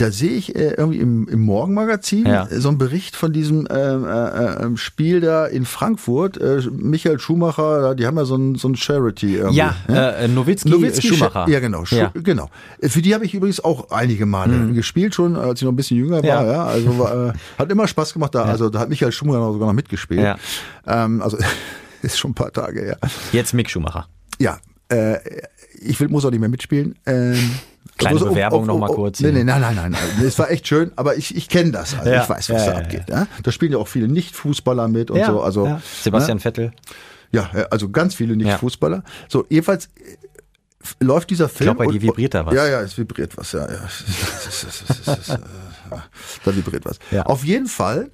[0.00, 2.46] Da sehe ich äh, irgendwie im, im Morgenmagazin Ja.
[2.46, 6.38] äh, so einen Bericht von diesem ähm, äh, äh, Spiel da in Frankfurt.
[6.38, 9.36] Äh, Michael Schumacher, die haben ja so ein, so ein Charity.
[9.36, 11.48] Irgendwie, Ja, äh, Nowitzki, Nowitzki Schumacher.
[11.48, 11.84] Ja, genau.
[11.84, 12.12] Schu Ja.
[12.14, 12.48] genau.
[12.80, 15.76] Äh, Für die habe ich übrigens auch einige Male gespielt, schon als ich noch ein
[15.76, 16.24] bisschen jünger war.
[16.24, 16.44] Ja.
[16.50, 18.44] Ja, also war, äh, hat immer Spaß gemacht da.
[18.44, 20.20] Also da hat Michael Schumacher sogar noch mitgespielt.
[20.22, 20.36] Ja.
[20.86, 21.36] Ähm, also
[22.02, 22.98] ist schon ein paar Tage her.
[23.32, 24.08] Jetzt Mick Schumacher.
[24.38, 24.58] Ja,
[24.88, 25.18] äh,
[25.82, 26.94] ich will, muss auch nicht mehr mitspielen.
[27.06, 27.50] Ähm,
[27.96, 29.94] Kleine also, Bewerbung noch mal kurz Nee, nee, nein, nein, nein.
[29.94, 31.98] Also, Es war echt schön, aber ich, ich kenne das.
[31.98, 33.04] Also Ja, ich weiß, was ja, da abgeht.
[33.08, 33.26] Ja.
[33.42, 35.42] Da spielen ja auch viele Nicht-Fußballer mit und so.
[35.42, 35.82] Also, ja.
[36.00, 36.42] Sebastian ne?
[36.42, 36.72] Vettel.
[37.32, 39.02] Ja, also ganz viele Nicht-Fußballer.
[39.28, 40.16] So, jedenfalls äh,
[41.04, 41.66] läuft dieser Film.
[41.66, 42.54] glaub, bei und- dir vibriert da was.
[42.54, 43.52] Ja, ja, es vibriert was.
[43.52, 43.88] Ja, ja.
[46.44, 46.98] Da vibriert was.
[47.10, 47.24] Ja.
[47.24, 48.10] Auf jeden Fall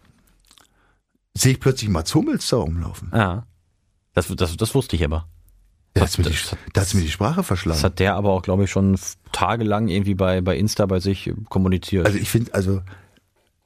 [1.35, 3.11] sehe ich plötzlich Mats Hummels da rumlaufen.
[3.15, 3.47] Ja.
[4.15, 5.29] Das, das, das wusste ich aber.
[5.97, 7.77] Da hat's mir, die, das- da hat's mir die Sprache verschlagen.
[7.79, 8.99] Das hat der aber auch, glaube ich, schon
[9.33, 12.07] tagelang irgendwie bei, bei Insta bei sich äh, kommuniziert.
[12.07, 12.83] Also ich finde, also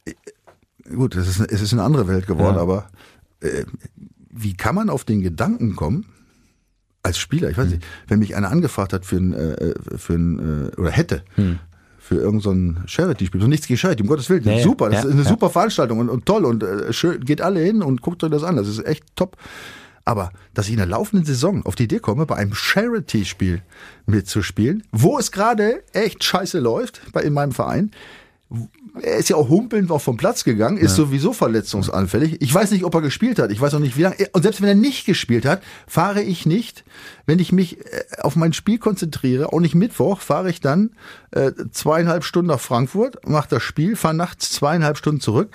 [0.06, 0.14] äh,
[0.94, 2.62] gut, es ist, es ist eine andere Welt geworden, Ja.
[2.62, 2.88] aber
[3.40, 3.64] äh,
[4.30, 6.06] wie kann man auf den Gedanken kommen,
[7.02, 10.70] als Spieler, ich weiß nicht, wenn mich einer angefragt hat für ein, äh, für ein
[10.70, 11.24] äh, oder hätte,
[11.98, 15.08] für irgendein so Charity-Spiel, so nichts gegen Charity, um Gottes Willen, ja, super, das ja,
[15.08, 15.28] ist eine ja.
[15.28, 18.44] super Veranstaltung und, und toll und äh, schön, geht alle hin und guckt euch das
[18.44, 19.36] an, das ist echt top.
[20.10, 23.62] Aber dass ich in der laufenden Saison auf die Idee komme, bei einem Charity-Spiel
[24.06, 27.92] mitzuspielen, wo es gerade echt scheiße läuft bei, in meinem Verein,
[29.00, 32.42] er ist ja auch humpelnd auch vom Platz gegangen, ist sowieso verletzungsanfällig.
[32.42, 33.52] Ich weiß nicht, ob er gespielt hat.
[33.52, 34.16] Ich weiß auch nicht, wie lange.
[34.32, 36.82] Und selbst wenn er nicht gespielt hat, fahre ich nicht,
[37.24, 40.90] wenn ich mich äh, auf mein Spiel konzentriere, auch nicht Mittwoch, fahre ich dann
[41.30, 45.50] äh, zweieinhalb Stunden nach Frankfurt, mache das Spiel, fahre nachts zweieinhalb Stunden zurück.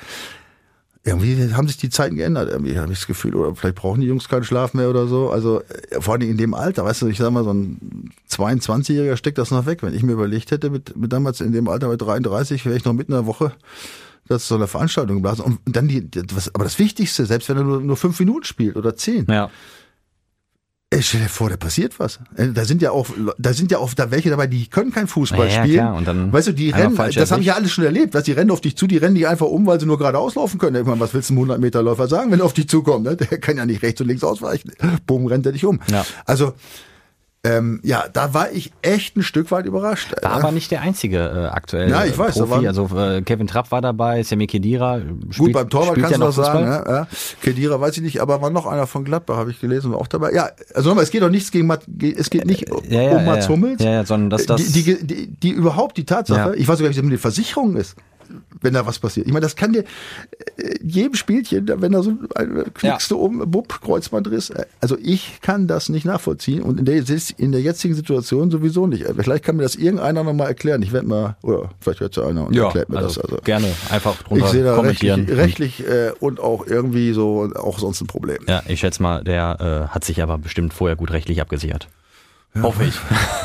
[1.07, 3.35] Irgendwie haben sich die Zeiten geändert, irgendwie habe ich das Gefühl.
[3.35, 5.29] Oder vielleicht brauchen die Jungs keinen Schlaf mehr oder so.
[5.29, 9.15] Also äh, vor allem in dem Alter, weißt du, ich sag mal, so ein 22-Jähriger
[9.15, 9.83] steckt das noch weg.
[9.83, 12.85] Wenn ich mir überlegt hätte, mit, mit damals in dem Alter mit 33, wäre ich
[12.85, 13.51] noch mitten in der Woche
[14.27, 15.45] das so eine Veranstaltung geblasen.
[15.45, 18.75] Und dann die- was, aber das Wichtigste, selbst wenn er nur, nur fünf Minuten spielt
[18.75, 19.51] oder zehn, ja.
[21.01, 22.19] Stell dir vor, da passiert was.
[22.35, 25.07] Äh, Da sind ja auch, da sind ja auch da welche dabei, die können kein
[25.07, 25.77] Fußball Ja, ja, spielen.
[25.79, 25.95] klar.
[25.95, 28.13] Und dann weißt du, die rennen, das habe ich ja alles schon erlebt.
[28.13, 30.35] Weißt, die rennen auf dich zu, die rennen dich einfach um, weil sie nur geradeaus
[30.35, 30.85] laufen können.
[30.85, 33.05] Meine, was willst du einem 100 Meter Läufer sagen, wenn er auf dich zukommt?
[33.05, 33.15] Ne?
[33.15, 34.71] Der kann ja nicht rechts und links ausweichen.
[35.07, 35.79] Bumm, rennt er dich um.
[35.89, 36.05] Ja.
[36.25, 36.53] Also,
[37.45, 40.13] ähm, ja, da war ich echt ein Stück weit überrascht.
[40.21, 42.67] War aber nicht der einzige äh, aktuell Ja, ich weiß, Profi.
[42.67, 44.97] Also äh, Kevin Trapp war dabei, Sammy Kedira.
[44.97, 46.83] äh, Spielt, Gut, beim Torwart kannst du noch sagen, Fußball.
[46.87, 47.07] ja, ja.
[47.41, 50.07] Kedira weiß ich nicht, aber war noch einer von Gladbach, habe ich gelesen, war auch
[50.07, 50.31] dabei.
[50.33, 53.17] Ja, also nochmal, es geht doch nichts gegen Mat, ge- es geht nicht Ja, ja,
[53.17, 53.51] um Mats ja.
[53.51, 53.83] Hummels.
[53.83, 56.97] Ja, sondern dass das- die, die, die, die überhaupt die Tatsache, ich weiß sogar nicht,
[56.97, 57.95] wie das mit den Versicherungen ist,
[58.61, 59.27] wenn da was passiert.
[59.27, 59.83] Ich meine, das kann dir
[60.57, 64.49] äh, jedem Spielchen, wenn da so ein knickst du um, bupp, Kreuzbandriss.
[64.49, 67.03] äh, Also ich kann das nicht nachvollziehen und in der,
[67.37, 69.03] in der jetzigen Situation sowieso nicht.
[69.03, 70.81] Äh, Vielleicht kann mir das irgendeiner nochmal erklären.
[70.81, 73.31] Ich werde mal, oder vielleicht hört ja einer und Ja, erklärt mir also, das.
[73.31, 75.37] Also gerne einfach drunter ich sehe da rechtlich, kommentieren.
[75.39, 78.39] rechtlich äh, und auch irgendwie so auch sonst ein Problem.
[78.47, 81.87] Ja, ich schätze mal, der äh, hat sich aber bestimmt vorher gut rechtlich abgesichert.
[82.61, 82.95] Hoffe ich.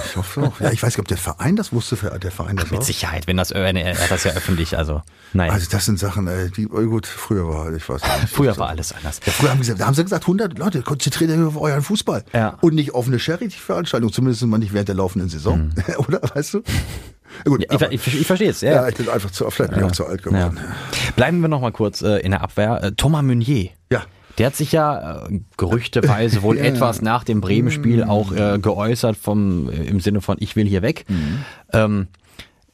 [0.06, 0.60] Ich hoffe auch.
[0.60, 2.84] Ja, ich weiß nicht, ob der Verein das wusste, der Verein das Mit auch.
[2.84, 5.50] Sicherheit, wenn das, er er hat das ja öffentlich, also nein.
[5.50, 8.28] Also das sind Sachen, äh, die, oh gut, früher war, ich weiß nicht.
[8.32, 9.20] Früher war alles anders.
[9.24, 12.24] Ja, früher haben, sie gesagt, haben sie gesagt, 100 Leute, konzentriert euch auf euren Fußball.
[12.32, 12.56] Ja.
[12.60, 15.70] Und nicht auf eine Charity-Veranstaltung, zumindest mal nicht während der laufenden Saison.
[15.98, 16.58] Oder, weißt du?
[16.58, 18.72] Ja, gut, Ich, aber, ich, ich verstehe es, ja.
[18.72, 20.30] ja, ich bin einfach zu, vielleicht bin ich auch zu alt Ja.
[20.30, 20.58] geworden.
[21.16, 22.82] Bleiben wir noch mal kurz äh, in der Abwehr.
[22.82, 23.70] Äh, Thomas Meunier.
[23.92, 24.02] Ja.
[24.40, 26.64] Der hat sich ja äh, gerüchteweise wohl Ja.
[26.64, 30.80] etwas nach dem Bremen-Spiel auch äh, geäußert vom äh, im Sinne von ich will hier
[30.80, 31.04] weg.
[31.74, 32.08] Ähm,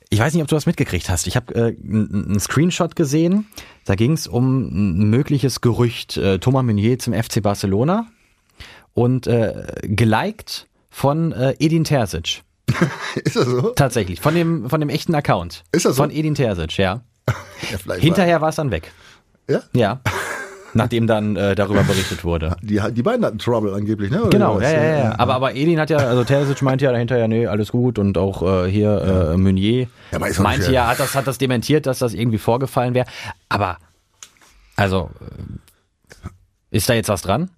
[0.09, 1.27] ich weiß nicht, ob du das mitgekriegt hast.
[1.27, 3.47] Ich habe äh, einen Screenshot gesehen.
[3.85, 4.69] Da ging es um
[5.01, 6.17] ein mögliches Gerücht.
[6.17, 8.07] Äh, Thomas Meunier zum FC Barcelona
[8.95, 12.43] und äh, geliked von äh, Edin Terzic.
[13.25, 13.71] Ist das so?
[13.71, 15.65] Tatsächlich, von dem, von dem echten Account.
[15.73, 16.03] Ist das so?
[16.05, 17.03] Von Edin Terzic, ja.
[17.89, 18.93] Ja, Hinterher war es dann weg.
[19.51, 19.63] Ja?
[19.75, 20.01] Ja.
[20.77, 22.57] Nachdem dann äh, darüber berichtet wurde.
[22.63, 24.23] Die, die beiden hatten Trouble angeblich, ne?
[24.23, 25.19] Oder Genau, ja, ja, ja.
[25.19, 28.43] Aber, aber Edin hat ja, also Terzic meinte ja dahinter, nee, alles gut und auch
[28.43, 32.39] äh, hier äh, Meunier Ja, meinte ja, hat das, hat das dementiert, dass das irgendwie
[32.39, 33.07] vorgefallen wäre.
[33.49, 33.79] Aber,
[34.77, 37.51] also, äh, ist da jetzt was dran?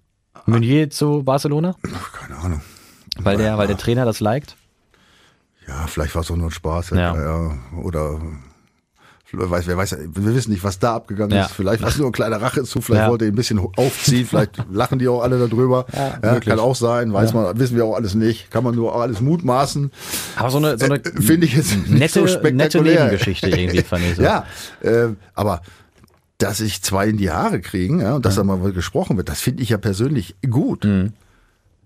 [0.45, 1.75] Meunier zu Barcelona?
[2.13, 2.61] Keine Ahnung.
[3.17, 4.55] Weil der, weil der Trainer das liked?
[5.67, 6.91] Ja, vielleicht war es auch nur ein Spaß.
[6.91, 7.15] Ja.
[7.15, 7.51] Ja.
[7.83, 8.19] Oder
[9.33, 11.45] weiß, wer weiß, wir wissen nicht, was da abgegangen Ja.
[11.45, 11.51] ist.
[11.51, 13.09] Vielleicht war es nur ein kleiner Rachezug, vielleicht Ja.
[13.09, 15.85] wollte er ein bisschen aufziehen, vielleicht lachen die auch alle darüber.
[16.23, 18.49] Ja, kann auch sein, weiß man, wissen wir auch alles nicht.
[18.51, 19.91] Kann man nur alles mutmaßen.
[20.37, 23.81] Aber so eine, so eine Äh, Finde ich jetzt nicht nette, so nette Nebengeschichte irgendwie
[23.83, 24.23] fand ich so.
[24.23, 24.45] Ja,
[24.81, 25.61] äh, aber
[26.37, 29.41] dass sich zwei in die Haare kriegen ja, und dass da mal gesprochen wird, das
[29.41, 30.87] finde ich ja persönlich gut.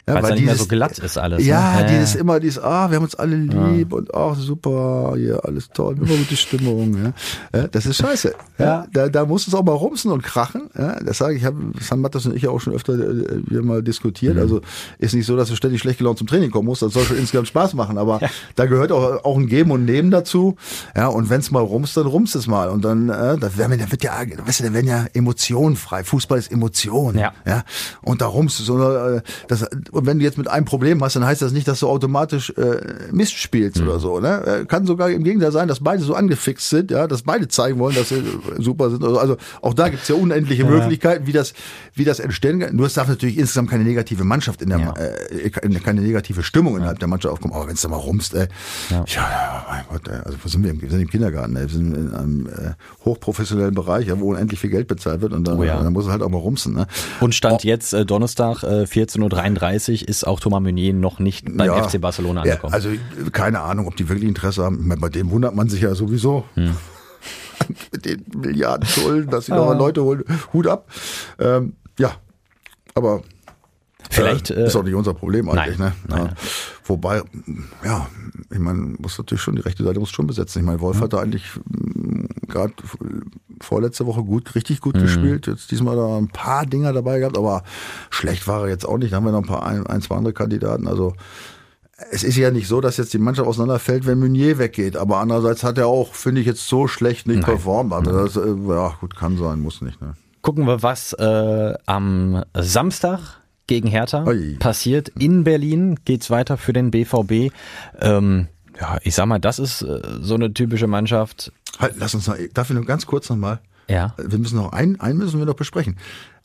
[0.08, 1.40] Ja, Weil es nicht mehr so glatt ist alles.
[1.40, 1.46] ne?
[1.48, 2.20] Ja, Ja, dieses ja.
[2.20, 6.08] immer dieses, ah, wir haben uns alle lieb und ach super, hier alles toll, immer
[6.18, 6.98] gute Stimmung.
[7.02, 7.14] Ja.
[7.62, 8.34] Ja, das ist scheiße.
[8.58, 8.66] Ja.
[8.66, 8.88] Ja.
[8.92, 10.70] Da, da muss es auch mal rumsen und krachen.
[10.78, 11.00] Ja.
[11.02, 13.82] Das sage ich, habe San Mattes und ich ja auch schon öfter äh, wir mal
[13.82, 14.38] diskutiert.
[14.38, 14.60] Also
[15.00, 16.82] ist nicht so, dass du ständig schlecht gelaunt zum Training kommen musst.
[16.82, 17.98] Das soll schon insgesamt Spaß machen.
[17.98, 18.20] Aber
[18.56, 20.58] da gehört auch, auch ein Geben und Nehmen dazu.
[20.98, 22.70] Ja, und wenn es mal rumst, dann rumst es mal.
[22.70, 24.14] Und dann, äh, da, werden, da wird ja,
[24.46, 26.04] weißt du, da werden ja Emotionen frei.
[26.04, 27.18] Fußball ist Emotion.
[27.18, 27.32] Ja.
[27.46, 27.64] Ja,
[28.02, 31.16] und da rumst du so, äh, das, und wenn du jetzt mit einem Problem hast,
[31.16, 33.88] dann heißt das nicht, dass du automatisch äh, Mist spielst Mhm.
[33.88, 34.20] oder so.
[34.20, 34.46] Ne?
[34.62, 37.80] Äh, Kann sogar im Gegenteil sein, dass beide so angefixt sind, ja, dass beide zeigen
[37.80, 38.22] wollen, dass sie äh,
[38.60, 39.04] super sind.
[39.04, 41.54] Also, also auch da gibt's ja unendliche Möglichkeiten, wie das,
[41.94, 42.76] wie das entstehen kann.
[42.76, 44.94] Nur es darf natürlich insgesamt keine negative Mannschaft in der, Ja.
[44.94, 47.54] äh, keine negative Stimmung innerhalb der Mannschaft aufkommen.
[47.54, 48.48] Aber wenn es da mal rumst, ey,
[48.90, 49.04] ja.
[49.08, 50.72] ja, mein Gott, ey, also wo sind wir?
[50.72, 51.64] im- Wir sind im Kindergarten, ey.
[51.64, 52.72] wir sind in einem äh,
[53.06, 55.82] hochprofessionellen Bereich, ja, wo unendlich viel Geld bezahlt wird und dann, Oh ja.
[55.82, 56.74] dann muss es halt auch mal rumsen.
[56.74, 56.88] Ne?
[57.20, 59.30] Und Stand jetzt äh, Donnerstag äh, 14.33 Uhr
[59.90, 61.84] ist auch Thomas Meunier noch nicht beim Ja.
[61.88, 62.74] FC Barcelona Ja, angekommen.
[62.74, 62.90] also
[63.32, 64.88] keine Ahnung, ob die wirklich Interesse haben.
[65.00, 66.46] Bei dem wundert man sich ja sowieso.
[66.56, 66.76] Hm.
[67.92, 70.24] Mit den Milliarden Schulden, dass sie noch mal Leute holen.
[70.52, 70.88] Hut ab.
[71.40, 72.12] Ähm, ja,
[72.96, 73.22] aber
[74.10, 75.78] Vielleicht, äh, äh, ist auch nicht unser Problem eigentlich.
[75.80, 76.16] nein, ne?
[76.18, 76.30] Ja.
[76.86, 77.22] Wobei,
[77.86, 78.08] ja,
[78.52, 80.60] ich meine, muss natürlich schon die rechte Seite muss schon besetzen.
[80.60, 81.04] Ich meine, Wolf Hm.
[81.04, 81.46] hat da eigentlich
[82.48, 82.74] gerade
[83.62, 85.02] vorletzte Woche gut, richtig gut Mhm.
[85.02, 85.48] gespielt.
[85.48, 87.64] Jetzt diesmal da ein paar Dinger dabei gehabt, aber
[88.10, 89.12] schlecht war er jetzt auch nicht.
[89.14, 90.88] Da haben wir noch ein paar ein, ein zwei andere Kandidaten.
[90.88, 91.14] Also
[92.12, 94.98] es ist ja nicht so, dass jetzt die Mannschaft auseinanderfällt, wenn Meunier weggeht.
[94.98, 97.94] Aber andererseits hat er auch, finde ich, jetzt so schlecht nicht performt.
[97.94, 100.02] Also das, äh, ja, gut, kann sein, muss nicht.
[100.02, 100.14] Ne?
[100.42, 103.20] Gucken wir, was äh, am Samstag
[103.68, 104.56] gegen Hertha Ui.
[104.60, 105.10] passiert.
[105.18, 107.54] In Berlin geht's weiter für den BVB.
[108.02, 108.48] Ähm,
[108.80, 111.52] ja, ich sag mal, das ist äh, so eine typische Mannschaft.
[111.80, 113.60] Halt, lass uns noch, darf ich nur ganz kurz noch mal?
[113.88, 114.14] Ja.
[114.18, 115.98] Wir müssen noch einen, einen müssen wir noch besprechen.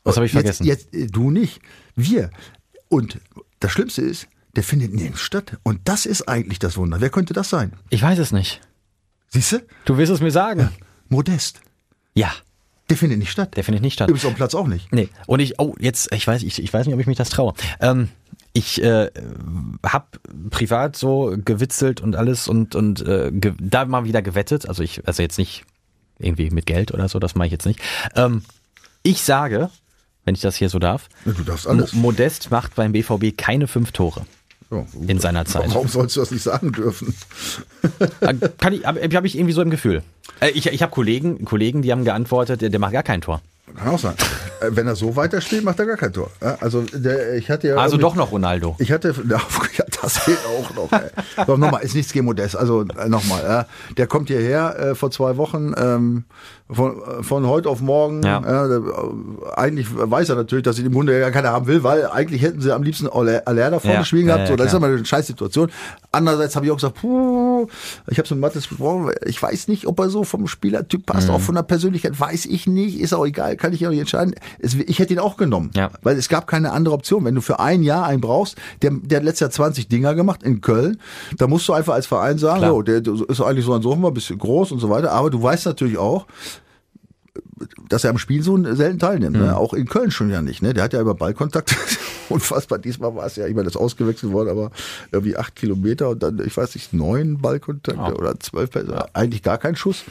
[0.03, 0.65] Was habe ich jetzt, vergessen?
[0.65, 1.59] Jetzt äh, du nicht,
[1.95, 2.29] wir.
[2.87, 3.19] Und
[3.59, 5.57] das Schlimmste ist, der findet nirgends statt.
[5.63, 7.01] Und das ist eigentlich das Wunder.
[7.01, 7.73] Wer könnte das sein?
[7.89, 8.61] Ich weiß es nicht.
[9.27, 9.59] Siehst du?
[9.85, 10.69] Du willst es mir sagen?
[11.07, 11.61] Modest.
[12.15, 12.31] Ja,
[12.89, 13.55] Der findet nicht statt.
[13.55, 14.09] der findet nicht statt.
[14.09, 14.91] Übrigens auf dem Platz auch nicht.
[14.91, 17.29] Nee, und ich, oh, jetzt, ich weiß, ich, ich weiß nicht, ob ich mich das
[17.29, 17.53] traue.
[17.79, 18.09] Ähm,
[18.53, 19.09] ich äh,
[19.83, 20.17] hab
[20.49, 24.67] privat so gewitzelt und alles und, und äh, da mal wieder gewettet.
[24.67, 25.63] Also ich, also jetzt nicht
[26.17, 27.79] irgendwie mit Geld oder so, das mache ich jetzt nicht.
[28.15, 28.43] Ähm,
[29.03, 29.69] ich sage,
[30.25, 31.93] wenn ich das hier so darf, Ja, Du darfst alles.
[31.93, 34.25] Mo- Modest macht beim BVB keine fünf Tore
[34.69, 34.85] gut.
[35.07, 35.69] in seiner Zeit.
[35.73, 37.13] Warum sollst du das nicht sagen dürfen?
[38.19, 40.03] Äh, Kann ich, habe hab ich irgendwie so im Gefühl.
[40.41, 43.41] Äh, ich ich habe Kollegen, Kollegen, die haben geantwortet, der, der macht gar kein Tor.
[43.77, 44.15] Kann auch sein.
[44.61, 46.29] Äh, Wenn er so weiterspielt, macht er gar kein Tor.
[46.59, 48.75] Also der, ich hatte ja Also doch noch Ronaldo.
[48.79, 49.13] Ich hatte,
[50.01, 50.91] das fehlt auch noch.
[50.91, 51.09] Ey.
[51.45, 52.55] Doch, nochmal, ist nichts gegen Modest.
[52.55, 53.65] Also äh, nochmal, ja.
[53.97, 56.23] der kommt hierher äh, vor zwei Wochen, ähm,
[56.71, 58.21] von, äh, von heute auf morgen.
[58.23, 58.39] Ja.
[58.67, 58.79] Äh,
[59.55, 62.61] eigentlich weiß er natürlich, dass sie im Grunde ja keiner haben will, weil eigentlich hätten
[62.61, 64.47] sie am liebsten Aller da vorne Ja, ja, gehabt.
[64.47, 65.71] so, das ist aber eine scheiß Situation.
[66.11, 67.67] Andererseits habe ich auch gesagt, puh,
[68.07, 71.27] ich habe es mit Mattes besprochen, ich weiß nicht, ob er so vom Spielertyp passt,
[71.27, 71.33] Mhm.
[71.35, 74.33] auch von der Persönlichkeit, weiß ich nicht, ist auch egal, kann ich ja nicht entscheiden.
[74.59, 77.25] Es, ich hätte ihn auch genommen, weil es gab keine andere Option.
[77.25, 80.61] Wenn du für ein Jahr einen brauchst, der, der letztes Jahr 20 Dinger gemacht in
[80.61, 80.99] Köln.
[81.37, 82.71] Da musst du einfach als Verein sagen, Klar.
[82.71, 85.11] so, der ist eigentlich so ein so ein bisschen groß und so weiter.
[85.11, 86.25] Aber du weißt natürlich auch,
[87.89, 89.37] dass er am Spiel so selten teilnimmt.
[89.37, 89.43] Mhm.
[89.43, 89.57] Ne?
[89.57, 90.61] Auch in Köln schon ja nicht.
[90.61, 90.73] Ne?
[90.73, 91.75] Der hat ja über Ballkontakt.
[92.29, 92.79] Unfassbar.
[92.79, 94.71] Diesmal war es ja, ich meine, das ausgewechselt worden, aber
[95.11, 98.69] irgendwie acht Kilometer und dann, ich weiß nicht, neun Ballkontakte oder zwölf,
[99.13, 100.03] eigentlich gar kein Schuss.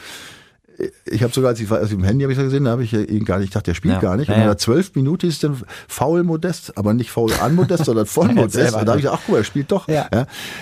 [1.05, 2.93] Ich habe sogar, als ich war, also im Handy habe ich gesehen, da habe ich
[2.93, 3.99] ihn gar nicht, ich dachte, der spielt Ja.
[3.99, 4.27] gar nicht.
[4.29, 4.51] Ja, Und in ja.
[4.53, 8.33] der zwölf Minute ist dann faul Modest, aber nicht faul an Modest, sondern voll Ja,
[8.33, 8.73] Modest.
[8.75, 9.87] Und da habe ich gesagt, ach guck mal, er spielt doch.
[9.87, 10.07] Ja.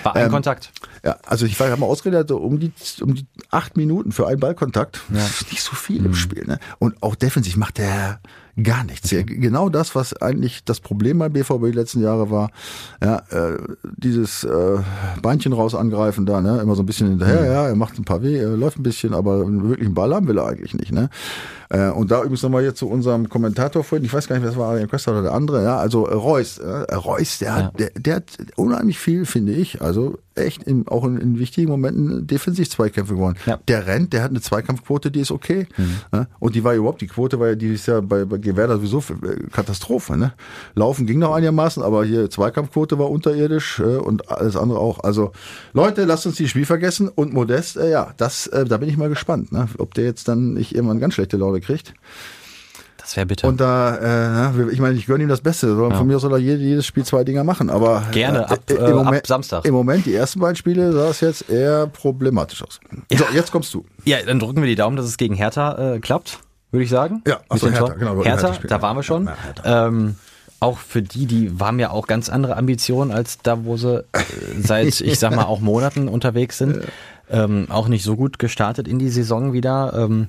[0.02, 0.72] War ein Ähm, Kontakt.
[1.04, 4.40] ja, also ich habe mal ausgerechnet, so um die, um die acht Minuten für einen
[4.40, 5.00] Ballkontakt.
[5.08, 6.06] Das ist nicht so viel Mhm.
[6.06, 6.44] im Spiel.
[6.46, 6.58] Ne?
[6.78, 8.20] Und auch defensiv macht der
[8.62, 9.10] gar nichts.
[9.10, 12.50] Ja, genau das, was eigentlich das Problem beim BVB die letzten Jahre war.
[13.02, 13.58] Ja, äh,
[13.96, 14.78] dieses äh,
[15.22, 16.60] Beinchen raus angreifen da, ne?
[16.60, 17.40] immer so ein bisschen hinterher.
[17.40, 17.46] Mhm.
[17.46, 20.26] Ja, er macht ein paar weh, er läuft ein bisschen, aber einen wirklichen Ball haben
[20.28, 20.92] will er eigentlich nicht.
[20.92, 21.08] Ne?
[21.70, 24.50] Äh, und da übrigens nochmal jetzt zu unserem Kommentator vorhin, ich weiß gar nicht, wer
[24.50, 27.78] das war, Arian Köster oder der andere, ja, also äh, Reus, äh, Reus, der, hat,
[27.78, 28.24] der, der hat
[28.56, 33.36] unheimlich viel, finde ich, also echt in, auch in, in wichtigen Momenten defensiv Zweikämpfe gewonnen.
[33.46, 33.56] Ja.
[33.56, 33.60] Mhm.
[33.68, 35.66] Der rennt, der hat eine Zweikampfquote, die ist okay.
[36.12, 38.76] Ja, und die war überhaupt, die Quote war ja, die ist ja bei, bei Gewerder
[38.76, 40.16] sowieso äh, Katastrophe.
[40.16, 40.32] Ne?
[40.74, 45.00] Laufen ging noch einigermaßen, aber hier Zweikampfquote war unterirdisch äh, und alles andere auch.
[45.00, 45.32] Also
[45.72, 48.96] Leute, lasst uns die Spiel vergessen und Modest, äh, ja, das, äh, da bin ich
[48.96, 49.68] mal gespannt, ne?
[49.78, 51.94] ob der jetzt dann nicht irgendwann ganz schlechte Laune kriegt.
[53.08, 53.48] Das wäre bitter.
[53.48, 55.74] Und da, äh, ich meine, ich gönne ihm das Beste.
[55.74, 57.70] Von mir aus soll er jedes, Spiel zwei Dinger machen.
[57.70, 59.64] Aber Gerne, ab, äh, äh, im, ab Moment, Samstag.
[59.64, 62.78] im Moment, die ersten beiden Spiele, sah es jetzt eher problematisch aus.
[63.10, 63.86] So, jetzt kommst du.
[64.04, 66.40] ja, dann drücken wir die Daumen, dass es gegen Hertha äh, klappt,
[66.70, 67.22] würde ich sagen.
[67.26, 69.30] Ja, ach so, Mit dem Hertha, genau, Hertha, Hertha da waren wir schon.
[69.64, 70.16] Ja, ähm,
[70.60, 74.04] auch für die, die haben ja auch ganz andere Ambitionen als da, wo sie äh,
[74.60, 76.80] seit, ich sag mal, auch Monaten unterwegs sind.
[77.30, 79.94] Ähm, auch nicht so gut gestartet in die Saison wieder.
[79.96, 80.28] Ähm,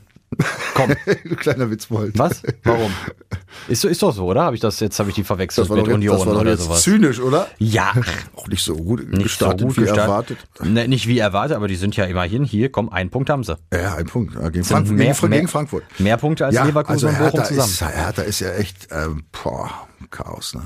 [0.76, 0.92] komm,
[1.38, 2.18] Kleiner Witzbold.
[2.18, 2.44] was?
[2.64, 2.92] Warum?
[3.68, 4.44] Ist, ist doch so, oder?
[4.44, 6.52] Habe ich das jetzt habe ich die verwechselt mit jetzt, Union das war doch oder
[6.52, 6.82] jetzt sowas?
[6.84, 7.48] zynisch, oder?
[7.58, 7.94] Ja,
[8.36, 10.38] Auch nicht so gut nicht gestartet so gut wie gestartet.
[10.38, 10.38] erwartet.
[10.64, 12.72] Ne, nicht wie erwartet, aber die sind ja immerhin hier.
[12.72, 13.58] Komm, einen Punkt haben sie.
[13.74, 14.36] Ja, ein Punkt.
[14.36, 15.84] Ja, Gegen, Frankfurt, mehr- gegen, mehr- Frankfurt.
[16.00, 17.70] Mehr Punkte als Leverkusen und Bochum Hertha zusammen.
[17.70, 19.70] Ist, Hertha ist ja echt ähm, boah,
[20.10, 20.62] Chaos, ne?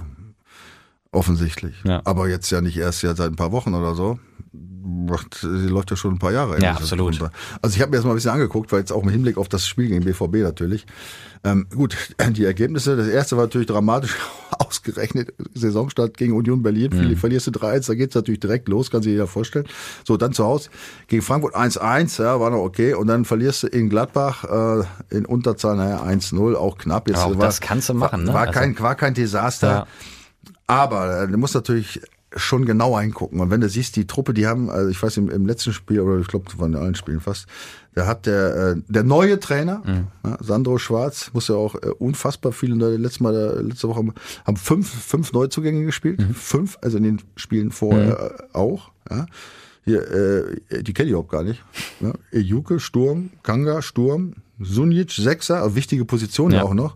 [1.11, 1.75] Offensichtlich.
[1.83, 2.01] Ja.
[2.05, 4.19] Aber jetzt ja nicht erst ja seit ein paar Wochen oder so.
[4.85, 6.59] Macht, sie läuft ja schon ein paar Jahre.
[6.59, 7.21] Ja, irgendwie so absolut.
[7.21, 7.31] runter.
[7.61, 9.47] Also ich habe mir das mal ein bisschen angeguckt, weil jetzt auch im Hinblick auf
[9.47, 10.85] das Spiel gegen BVB natürlich.
[11.45, 11.95] Ähm, gut,
[12.31, 14.15] die Ergebnisse, das erste war natürlich dramatisch
[14.59, 15.33] ausgerechnet.
[15.53, 17.17] Saisonstart gegen Union Berlin, mhm.
[17.17, 19.65] verlierst du 3-1, da geht's natürlich direkt los, kann sich jeder vorstellen.
[20.05, 20.69] So, dann zu Hause
[21.07, 22.93] gegen Frankfurt 1-1, ja, war noch okay.
[22.93, 27.07] Und dann verlierst du in Gladbach äh, in Unterzahl, naja, 1-0, auch knapp.
[27.07, 28.33] Jetzt Aber auch war, das kannst du machen, ne?
[28.33, 29.69] War, Also- kein, war kein Desaster.
[29.69, 29.87] Ja.
[30.67, 32.01] Aber äh, du musst natürlich
[32.35, 33.39] schon genau hingucken.
[33.39, 35.99] Und wenn du siehst, die Truppe, die haben, also ich weiß, im, im letzten Spiel,
[36.01, 37.45] oder ich glaube, von allen Spielen fast,
[37.95, 40.07] da hat der, äh, der neue Trainer, Mhm.
[40.25, 43.99] ja, Sandro Schwarz, muss ja auch äh, unfassbar viel, da letztes Mal, äh, letzte Woche
[43.99, 44.13] haben,
[44.45, 46.19] haben fünf, fünf Neuzugänge gespielt.
[46.19, 46.33] Mhm.
[46.33, 48.91] Fünf, also in den Spielen vorher äh, auch.
[49.09, 49.25] Ja.
[49.85, 51.61] Hier, äh, die kenne ich überhaupt gar nicht.
[51.99, 52.13] Ja.
[52.31, 56.63] Ejuke, Sturm, Kanga, Sturm, Sunic, Sechser, also wichtige Position ja.
[56.63, 56.95] Auch noch.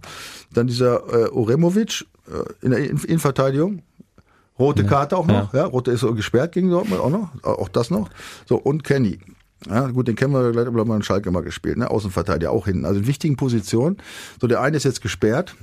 [0.53, 3.81] Dann dieser äh, Oremovic äh, in der In- Innenverteidigung.
[4.59, 5.65] Rote Karte auch noch, ja.
[5.65, 8.09] Rote ist so gesperrt gegen Dortmund auch noch, auch das noch.
[8.45, 9.19] So, und Kenny.
[9.67, 11.89] Ja, gut, den kennen wir gleich, aber in Schalke mal gespielt, ne?
[11.89, 12.85] Außenverteidiger auch hinten.
[12.85, 13.97] Also in wichtigen Positionen.
[14.39, 15.55] So, der eine ist jetzt gesperrt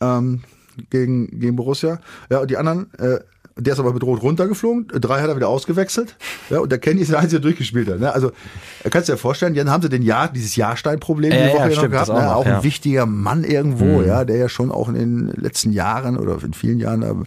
[0.00, 0.42] ähm,
[0.90, 1.98] gegen, gegen Borussia.
[2.30, 3.18] Ja, und die anderen, äh,
[3.58, 4.88] der ist aber bedroht runtergeflogen.
[5.00, 6.14] Drei hat er wieder ausgewechselt.
[6.50, 7.98] Ja, und der Kenny ist der Einzige, der durchgespielt hat.
[7.98, 8.12] Ne?
[8.12, 8.30] Also,
[8.90, 11.58] kannst du dir vorstellen, dann haben sie den Jahr, dieses Jahrstein-Problem Ja, die ja, Woche
[11.58, 12.10] ja, noch stimmt, gehabt.
[12.10, 12.36] auch ne?
[12.36, 12.58] auch ja.
[12.58, 16.52] ein wichtiger Mann irgendwo, ja, der ja schon auch in den letzten Jahren oder in
[16.52, 17.26] vielen Jahren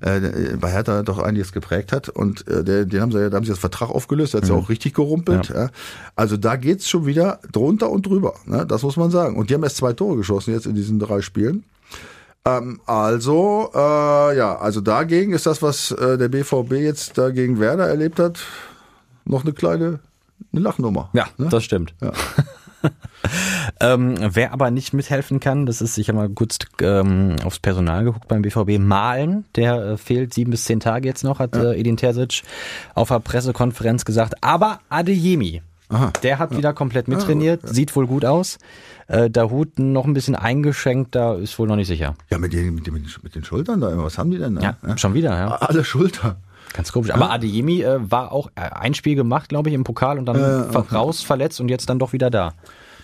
[0.00, 2.08] äh, bei Hertha doch einiges geprägt hat.
[2.08, 4.46] Und äh, der, den haben sie ja, da haben sie das Vertrag aufgelöst, der hat
[4.46, 5.48] sie auch richtig gerumpelt.
[5.48, 5.70] Ja.
[6.16, 8.34] Also da geht's schon wieder drunter und drüber.
[8.44, 8.66] Ne?
[8.66, 9.36] Das muss man sagen.
[9.36, 11.64] Und die haben erst zwei Tore geschossen jetzt in diesen drei Spielen.
[12.44, 17.60] Ähm, also, äh, ja, also dagegen ist das, was äh, der BVB jetzt da gegen
[17.60, 18.40] Werder erlebt hat,
[19.24, 20.00] noch eine kleine
[20.52, 21.10] eine Lachnummer.
[21.12, 21.48] Ja, ne?
[21.50, 21.94] das stimmt.
[23.80, 28.04] ähm, wer aber nicht mithelfen kann, das ist, ich habe mal kurz ähm, aufs Personal
[28.04, 31.74] geguckt beim BVB, Malen, der äh, fehlt sieben bis zehn Tage jetzt noch, hat äh,
[31.74, 32.42] Edin Terzic
[32.94, 34.34] auf der Pressekonferenz gesagt.
[34.42, 36.12] Aber Adeyemi, Aha.
[36.22, 38.58] der hat wieder komplett mittrainiert, sieht wohl gut aus.
[39.06, 42.14] Äh, Dahut noch ein bisschen eingeschränkt, da ist wohl noch nicht sicher.
[42.30, 44.76] Ja, mit den, mit, den, mit den Schultern da, was haben die denn da?
[44.86, 45.48] Ja, schon wieder, ja.
[45.48, 46.36] Alle Schulter.
[46.72, 47.10] Ganz komisch.
[47.12, 50.36] Aber Adeyemi äh, war auch äh, ein Spiel gemacht, glaube ich, im Pokal und dann
[50.36, 52.52] Äh, ver- raus verletzt und jetzt dann doch wieder da.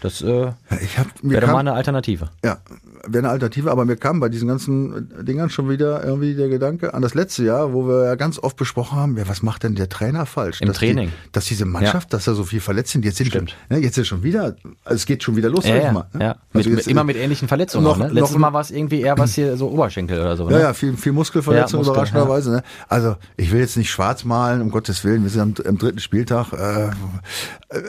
[0.00, 2.28] Das äh, Ja, Ich hab, mir wäre doch mal kam, eine Alternative.
[2.44, 2.58] ja,
[3.06, 6.94] wäre eine Alternative, aber mir kam bei diesen ganzen Dingern schon wieder irgendwie der Gedanke
[6.94, 9.74] an das letzte Jahr, wo wir ja ganz oft besprochen haben, ja, was macht denn
[9.74, 10.60] der Trainer falsch?
[10.60, 11.08] Im dass Training.
[11.08, 13.56] Die, dass diese Mannschaft, dass da so viel verletzt sind, jetzt sind schon, Stimmt.
[13.70, 15.92] ne, jetzt ist schon wieder, also es geht schon wieder los, Ja, sag ich ja,
[15.92, 16.06] mal.
[16.12, 16.24] ne?
[16.24, 16.36] ja.
[16.52, 17.84] Also mit, jetzt- immer mit ähnlichen Verletzungen.
[17.84, 18.06] noch- ne?
[18.06, 20.48] noch- Letztes Mal war es irgendwie eher was hier so Oberschenkel oder so.
[20.50, 20.62] Ja, Ne?
[20.62, 22.50] ja, viel, viel Muskelverletzung Ja, Muskel, überraschenderweise.
[22.50, 22.62] Ne?
[22.88, 25.22] Also ich will jetzt nicht schwarz malen, um Gottes Willen.
[25.22, 26.52] Wir sind am, am dritten Spieltag.
[26.52, 27.82] Äh, äh,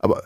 [0.00, 0.22] aber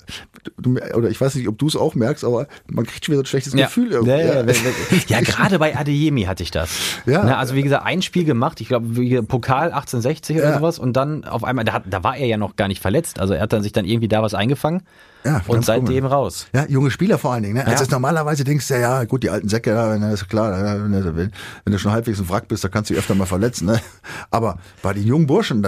[0.56, 3.18] du, oder ich weiß nicht, ob du es auch merkst, aber man kriegt schon wieder
[3.20, 4.10] so ein schlechtes Gefühl irgendwie.
[5.08, 6.70] Ja, gerade bei Adeyemi hatte ich das.
[7.06, 7.24] Ja.
[7.24, 11.24] Ne, also wie gesagt, ein Spiel gemacht, ich glaube Pokal 1860 oder sowas und dann
[11.24, 13.52] auf einmal, da, hat, da war er ja noch gar nicht verletzt, also er hat
[13.52, 14.82] dann sich dann irgendwie da was eingefangen
[15.28, 16.12] Ja, und seitdem komisch.
[16.12, 16.46] raus.
[16.54, 17.54] Ja, junge Spieler vor allen Dingen.
[17.54, 17.60] Ne?
[17.60, 17.78] Also Ja.
[17.78, 20.92] das normalerweise denkst du ja, ja, gut, die alten Säcke, ja, ist klar, ja, wenn,
[20.92, 21.32] du- wenn,
[21.64, 23.66] wenn du schon halbwegs ein Wrack bist, da kannst du dich öfter mal verletzen.
[23.66, 23.80] Ne?
[24.30, 25.62] Aber bei den jungen Burschen,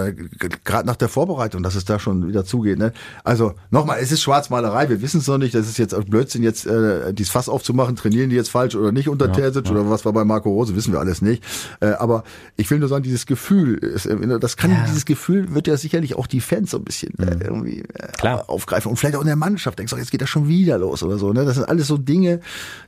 [0.64, 2.78] gerade nach der Vorbereitung, dass es da schon wieder zugeht.
[2.78, 2.92] Ne?
[3.24, 6.66] Also nochmal, es ist Schwarzmalerei, wir wissen es noch nicht, das ist jetzt Blödsinn, jetzt
[6.66, 10.12] äh, dieses Fass aufzumachen, trainieren die jetzt falsch oder nicht unter Terzic oder was war
[10.12, 11.44] bei Marco Rose, wissen wir alles nicht.
[11.80, 12.24] Äh, aber
[12.56, 16.16] ich will nur sagen, dieses Gefühl, ist, äh, das kann, dieses Gefühl wird ja sicherlich
[16.16, 18.44] auch die Fans so ein bisschen äh, irgendwie äh, Klar.
[18.48, 21.02] aufgreifen und vielleicht auch in der Mannschaft denkst du, jetzt geht das schon wieder los
[21.02, 21.32] oder so.
[21.32, 21.44] Ne?
[21.44, 22.40] Das sind alles so Dinge,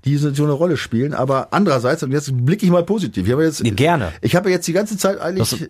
[0.05, 1.15] die so eine Rolle spielen.
[1.15, 3.27] Aber andererseits, und jetzt blicke ich mal positiv.
[3.27, 4.13] Ich habe jetzt, Gerne.
[4.21, 5.67] Ich habe jetzt die ganze Zeit eigentlich Das- ja,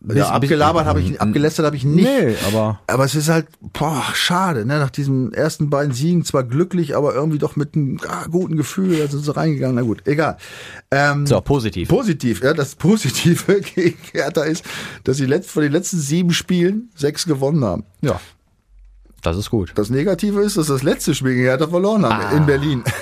[0.00, 2.04] bisschen- abgelabert, habe ich, abgelästert habe ich nicht.
[2.08, 4.78] Nee, aber Aber es ist halt, boah, schade, ne?
[4.78, 8.96] Nach diesen ersten beiden Siegen zwar glücklich, aber irgendwie doch mit einem ah, guten Gefühl,
[8.98, 9.74] da sind sie reingegangen.
[9.74, 10.36] Na gut, egal.
[10.92, 11.88] Ähm, so, positiv.
[11.88, 14.64] Positiv, ja, das Positive gegen Hertha ist,
[15.02, 17.82] dass sie letzt, von den letzten sieben Spielen sechs gewonnen haben.
[18.00, 18.20] ja,
[19.22, 19.72] das ist gut.
[19.74, 22.36] Das Negative ist, dass das letzte Spiel gegen Hertha verloren haben Ah.
[22.36, 22.84] in Berlin.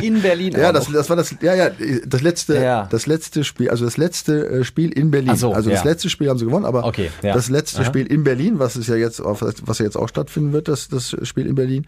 [0.00, 1.68] In Berlin Ja, das, das war das, ja, ja,
[2.06, 2.86] das letzte, Ja.
[2.90, 5.36] das letzte Spiel, also das letzte äh, Spiel in Berlin.
[5.36, 5.90] So, also das ja.
[5.90, 7.34] letzte Spiel haben sie gewonnen, aber Okay, ja.
[7.34, 7.84] das letzte Aha.
[7.84, 11.14] Spiel in Berlin, was ist ja jetzt, was ja jetzt auch stattfinden wird, das, das
[11.24, 11.84] Spiel in Berlin,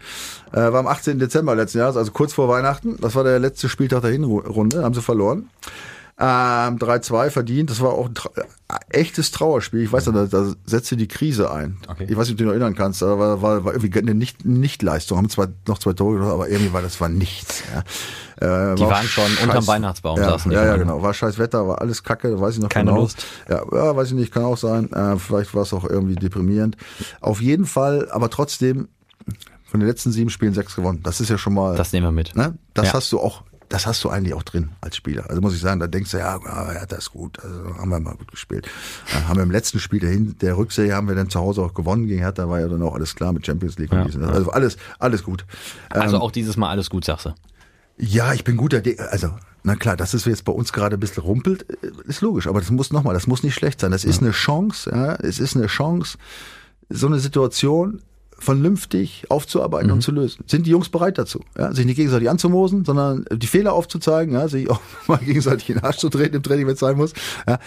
[0.51, 1.17] äh, war am 18.
[1.17, 2.97] Dezember letzten Jahres, also kurz vor Weihnachten.
[3.01, 5.49] Das war der letzte Spieltag der Hinrunde, haben sie verloren.
[6.17, 8.43] Ähm, 3-2 verdient, das war auch ein tra äh,
[8.97, 9.81] echtes Trauerspiel.
[9.81, 11.77] Ich weiß noch, da, da setzte die Krise ein.
[11.89, 12.05] Okay.
[12.09, 14.15] Ich weiß nicht, ob du dich noch erinnern kannst, aber war, war, war irgendwie eine
[14.15, 15.17] Nicht- Nichtleistung.
[15.17, 17.63] Haben zwar noch zwei Tore gemacht, aber irgendwie war das war nichts.
[17.73, 18.71] Ja.
[18.71, 21.01] Äh, Die war waren schon unterm Weihnachtsbaum, Ja, saßen ja, ja, genau.
[21.01, 23.01] War scheiß Wetter, war alles kacke, weiß ich noch Keine genau.
[23.01, 23.25] Lust.
[23.49, 24.89] Ja, ja, weiß ich nicht, kann auch sein.
[24.93, 26.77] Äh, vielleicht war es auch irgendwie deprimierend.
[27.19, 28.87] Auf jeden Fall, aber trotzdem
[29.65, 31.01] von den letzten sieben Spielen sechs gewonnen.
[31.03, 31.75] Das ist ja schon mal.
[31.75, 32.35] Das nehmen wir mit.
[32.35, 32.57] Ne?
[32.73, 32.93] Das Ja.
[32.93, 35.29] hast du auch, das hast du eigentlich auch drin als Spieler.
[35.29, 37.89] Also muss ich sagen, da denkst du, ja, ja, ja das ist gut, also haben
[37.89, 38.67] wir mal gut gespielt.
[39.07, 41.61] Äh, haben wir im letzten Spiel der, Hin der Rückserie haben wir dann zu Hause
[41.61, 43.91] auch gewonnen gegen Hertha, war ja dann auch alles klar mit Champions League.
[43.91, 44.29] Ja, und das.
[44.29, 45.45] Also alles, alles gut.
[45.89, 47.35] Also auch dieses Mal alles gut, sagst du.
[47.97, 48.99] Ja, ich bin guter Dinge.
[49.09, 49.31] Also,
[49.63, 52.47] na klar, dass es jetzt bei uns gerade ein bisschen rumpelt, äh, ist logisch.
[52.47, 53.91] Aber das muss nochmal, das muss nicht schlecht sein.
[53.91, 56.17] Das ist eine Chance, ja, es ist eine Chance,
[56.89, 58.01] so eine Situation
[58.37, 60.43] vernünftig aufzuarbeiten und zu lösen.
[60.47, 61.41] Sind die Jungs bereit dazu?
[61.57, 65.75] Ja, sich nicht gegenseitig anzumosen, sondern die Fehler aufzuzeigen, ja, sich auch mal gegenseitig in
[65.75, 67.13] den Arsch zu treten im Training, wenn es sein muss.
[67.47, 67.59] Ja.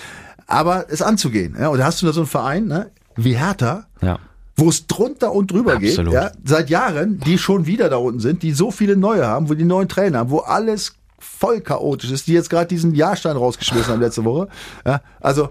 [0.47, 1.57] Aber es anzugehen.
[1.59, 1.69] Ja.
[1.69, 4.19] Und da hast du da so einen Verein ne, wie Hertha, Ja.
[4.57, 6.13] wo es drunter und drüber Absolut.
[6.13, 9.49] geht, ja, seit Jahren, die schon wieder da unten sind, die so viele neue haben,
[9.49, 13.37] wo die neuen Trainer haben, wo alles voll chaotisch ist, die jetzt gerade diesen Jahrstein
[13.37, 14.49] rausgeschmissen haben letzte Woche.
[14.87, 15.49] Ja, also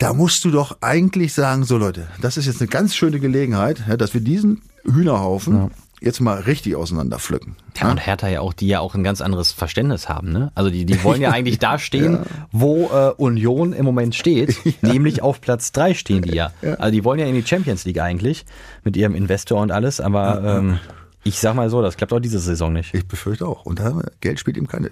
[0.00, 3.84] da musst du doch eigentlich sagen, so Leute, das ist jetzt eine ganz schöne Gelegenheit,
[3.86, 5.70] ja, dass wir diesen Hühnerhaufen
[6.00, 7.54] jetzt mal richtig auseinander pflücken.
[7.78, 10.50] Ja, und Hertha ja auch, die ja auch ein ganz anderes Verständnis haben, ne?
[10.54, 12.20] Also die, die wollen ja eigentlich da stehen,
[12.50, 16.52] wo äh, Union im Moment steht, nämlich auf Platz drei stehen die ja.
[16.78, 18.46] Also die wollen ja in die Champions League eigentlich
[18.82, 20.78] mit ihrem Investor und alles, aber ähm,
[21.24, 22.94] ich sag mal so, das klappt auch diese Saison nicht.
[22.94, 23.64] Ich befürchte auch.
[23.66, 24.90] Und da Geld spielt ihm keine,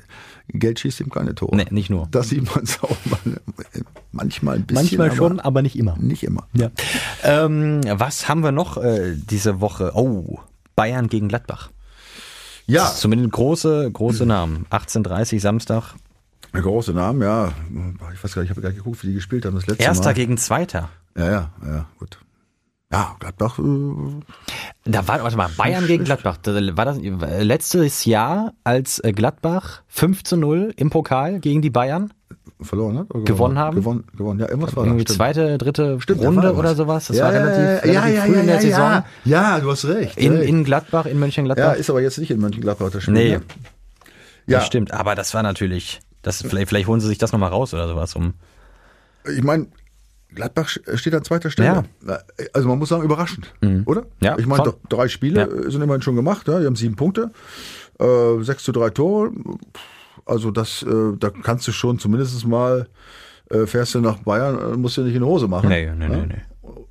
[0.48, 1.56] Geld schießt ihm keine Tore.
[1.56, 2.08] Nee, nicht nur.
[2.10, 3.40] Das sieht man auch mal,
[4.12, 4.82] manchmal ein bisschen.
[4.98, 5.96] Manchmal schon, aber aber nicht immer.
[5.98, 6.46] Nicht immer.
[6.52, 6.70] Ja.
[7.24, 9.92] Ähm, was haben wir noch äh, diese Woche?
[9.94, 10.38] Oh,
[10.76, 11.70] Bayern gegen Gladbach.
[12.66, 14.66] Ja, Das ist zumindest große, große Namen.
[14.70, 15.94] 18.30 Samstag.
[16.52, 17.52] Große Name, ja.
[18.14, 19.82] Ich weiß gar nicht, ich habe gar nicht geguckt, wie die gespielt haben das letzte
[19.84, 20.14] Erster Mal.
[20.14, 20.90] gegen Zweiter.
[21.16, 22.18] Ja, ja, ja, gut.
[22.90, 23.62] Ja, Gladbach, äh,
[24.86, 26.38] Da war, warte mal, Bayern gegen Gladbach.
[26.44, 31.68] War das äh, letztes Jahr, als äh, Gladbach 5 zu 0 im Pokal gegen die
[31.68, 32.14] Bayern
[32.62, 33.14] verloren hat?
[33.14, 33.76] Oder Gewonnen haben?
[33.76, 34.40] Gewonnen, gewonnen.
[34.40, 35.12] ja, irgendwas war irgendwie da.
[35.12, 35.16] stimmt.
[35.34, 37.08] zweite, dritte Stimmt, Runde oder sowas.
[37.08, 38.90] Das ja, war relativ, ja, relativ ja, ja, früh ja, in der ja, Saison.
[38.90, 40.16] Ja, ja, du hast recht.
[40.16, 41.74] In, in Gladbach, in ja, Mönchengladbach.
[41.74, 43.14] ist aber jetzt nicht in Mönchengladbach das Spiel.
[43.14, 43.30] Nee.
[43.36, 43.42] Ne?
[44.46, 47.50] Ja, Das stimmt, aber das war natürlich, das, vielleicht, vielleicht holen sie sich das nochmal
[47.50, 48.16] raus oder sowas.
[48.16, 48.32] Um,
[49.30, 49.66] ich meine,
[50.34, 51.84] Gladbach steht an zweiter Stelle.
[52.52, 53.52] Also man muss sagen, überraschend,
[53.86, 54.02] oder?
[54.02, 54.06] Mhm.
[54.20, 55.70] Ja, Ich meine, drei Spiele Ja.
[55.70, 56.46] sind immerhin schon gemacht.
[56.48, 56.60] Ja?
[56.60, 57.30] Die haben sieben Punkte,
[57.98, 59.30] äh, sechs zu drei Tore.
[60.26, 62.88] Also das, äh, da kannst du schon zumindest mal,
[63.50, 65.70] äh, fährst du nach Bayern, äh, musst du nicht in die Hose machen.
[65.70, 66.16] nee, nee, ja?
[66.16, 66.42] nee, nee.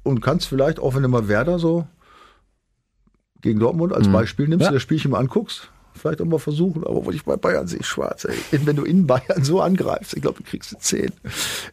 [0.04, 1.88] Und kannst vielleicht, auch wenn du mal Werder so
[3.42, 4.66] gegen Dortmund als Beispiel nimmst, Mhm.
[4.66, 4.72] Ja.
[4.72, 8.26] das Spielchen mal anguckst, vielleicht auch mal versuchen, aber wo ich bei Bayern sehe schwarz.
[8.26, 8.36] Ey.
[8.64, 11.12] Wenn du in Bayern so angreifst, ich glaube, du kriegst du zehn.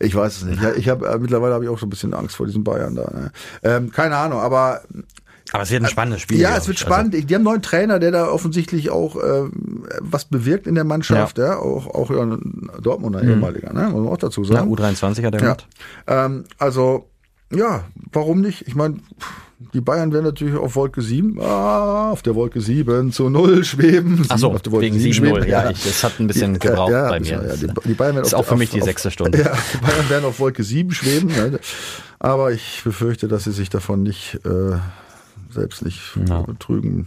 [0.00, 0.62] Ich weiß es nicht.
[0.62, 2.94] Ja, ich habe äh, mittlerweile habe ich auch so ein bisschen Angst vor diesen Bayern
[2.94, 3.02] da.
[3.12, 3.32] Ne?
[3.62, 4.82] Ähm, keine Ahnung, aber
[5.52, 6.38] Aber es wird ein spannendes Spiel.
[6.40, 6.78] ja, es wird.
[6.78, 7.14] Also, spannend.
[7.14, 9.44] Die haben einen neuen Trainer, der da offensichtlich auch äh,
[10.00, 11.38] was bewirkt in der Mannschaft.
[11.38, 11.58] Ja.
[11.58, 13.88] Auch, auch ja, ein Dortmunder ehemaliger, ne?
[13.90, 14.72] muss man auch dazu ja, sagen.
[14.74, 15.38] U23 hat er Ja.
[15.38, 15.66] gemacht.
[16.06, 17.08] Ähm, also,
[17.56, 18.66] ja, warum nicht?
[18.68, 18.96] Ich meine,
[19.72, 24.24] die Bayern werden natürlich auf Wolke 7, ah, auf der Wolke 7 zu 0 schweben.
[24.28, 25.46] Ach so, auf der Wolke wegen 7 7-0.
[25.46, 27.28] Ja, ich, das hat ein bisschen gebraucht ja, bei mir.
[27.28, 29.38] ja, Das die, die Bayern werden ist auf- auch für mich auf- die sechste Stunde.
[29.38, 31.28] Ja, die Bayern werden auf Wolke 7 schweben.
[31.28, 31.58] Ne?
[32.18, 34.76] Aber ich befürchte, dass sie sich davon nicht äh,
[35.50, 36.00] selbst nicht
[36.46, 37.06] betrügen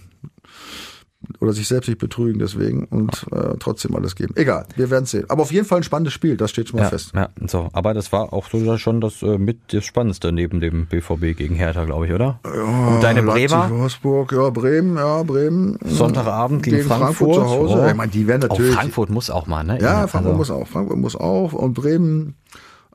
[1.39, 4.33] oder sich selbst nicht betrügen deswegen und äh, trotzdem alles geben.
[4.35, 5.25] Egal, wir werden sehen.
[5.29, 7.11] Aber auf jeden Fall ein spannendes Spiel, das steht schon mal Ja, fest.
[7.15, 7.69] ja, so.
[7.73, 11.55] Aber das war auch so schon das äh, mit das Spannendste neben dem BVB gegen
[11.55, 12.39] Hertha, glaube ich, oder?
[12.43, 13.69] Und deine Leipzig, Bremer?
[13.71, 15.77] Wolfsburg, ja, Bremen, ja, Bremen.
[15.85, 17.35] Sonntagabend gegen, Frankfurt.
[17.35, 17.81] zu Hause.
[17.83, 17.87] Oh.
[17.89, 18.71] Ich meine, die werden natürlich.
[18.75, 19.79] Auch Frankfurt muss auch mal, ne?
[19.81, 20.67] Ja, Also- Frankfurt muss auch.
[20.67, 21.53] Frankfurt muss auch.
[21.53, 22.35] Und Bremen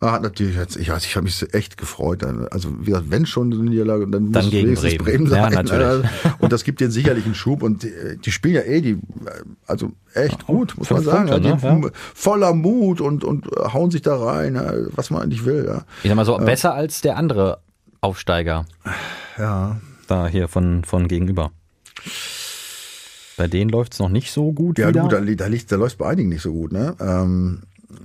[0.03, 2.25] äh, hat natürlich ich weiß, ich habe mich echt gefreut.
[2.51, 5.25] Also, wie gesagt, wenn schon eine Niederlage, dann, Dann muss gegen es wenigstens Bremen.
[5.25, 5.65] Bremen Ja, sein.
[5.65, 6.11] natürlich.
[6.41, 7.63] Und das gibt denen sicherlich einen Schub.
[7.63, 7.93] Und die,
[8.23, 8.99] die spielen ja eh, die,
[9.67, 11.29] also echt gut, muss man sagen.
[11.31, 11.81] Punkte, ja, ne?
[11.81, 11.91] die, Ja.
[12.15, 15.65] Voller Mut und, und hauen sich da rein, ja, was man eigentlich will.
[15.67, 15.85] Ja.
[16.03, 17.59] Ich sag mal so, besser als der andere
[18.01, 18.67] Aufsteiger
[19.39, 19.81] ja.
[20.09, 21.53] da hier von, von gegenüber.
[23.37, 25.03] Bei denen läuft's noch nicht so gut Ja, wieder.
[25.03, 26.95] gut, da, da, da läuft bei einigen nicht so gut, ne?
[27.01, 27.63] Ähm,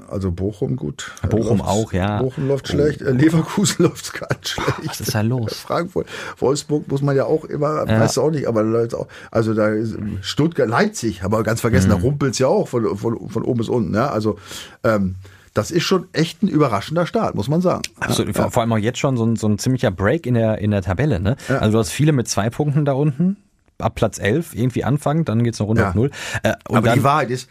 [0.10, 1.12] also Bochum gut.
[1.30, 2.22] Bochum Läuft's- auch, ja.
[2.22, 4.72] Bochum läuft schlecht, äh, Leverkusen läuft ganz schlecht.
[4.86, 5.54] Was ist da los?
[5.68, 6.08] Frankfurt,
[6.40, 9.68] Wolfsburg muss man ja auch immer, weißt du auch nicht, aber Leute auch, also da
[9.70, 11.94] ist Stuttgart, Leipzig, aber ganz vergessen, Mhm.
[11.96, 14.10] da rumpelt's ja auch von, von, von oben bis unten, ja?
[14.10, 14.38] Also
[14.84, 15.16] ähm,
[15.54, 17.82] das ist schon echt ein überraschender Start, muss man sagen.
[18.00, 18.36] Absolut.
[18.36, 20.70] Vor, vor allem auch jetzt schon so ein, so ein ziemlicher Break in der, in
[20.70, 21.20] der Tabelle.
[21.20, 21.36] Ne?
[21.50, 21.58] Ja.
[21.58, 23.38] Also du hast viele mit zwei Punkten da unten.
[23.80, 25.90] Ab Platz 11 irgendwie anfangen, dann geht's noch runter Ja.
[25.90, 26.12] auf null.
[26.44, 27.50] Äh, aber dann, die Wahrheit ist,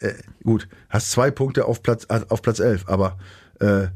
[0.00, 0.12] äh,
[0.44, 3.16] gut, hast zwei Punkte auf Platz, äh, auf Platz 11, aber
[3.60, 3.88] äh,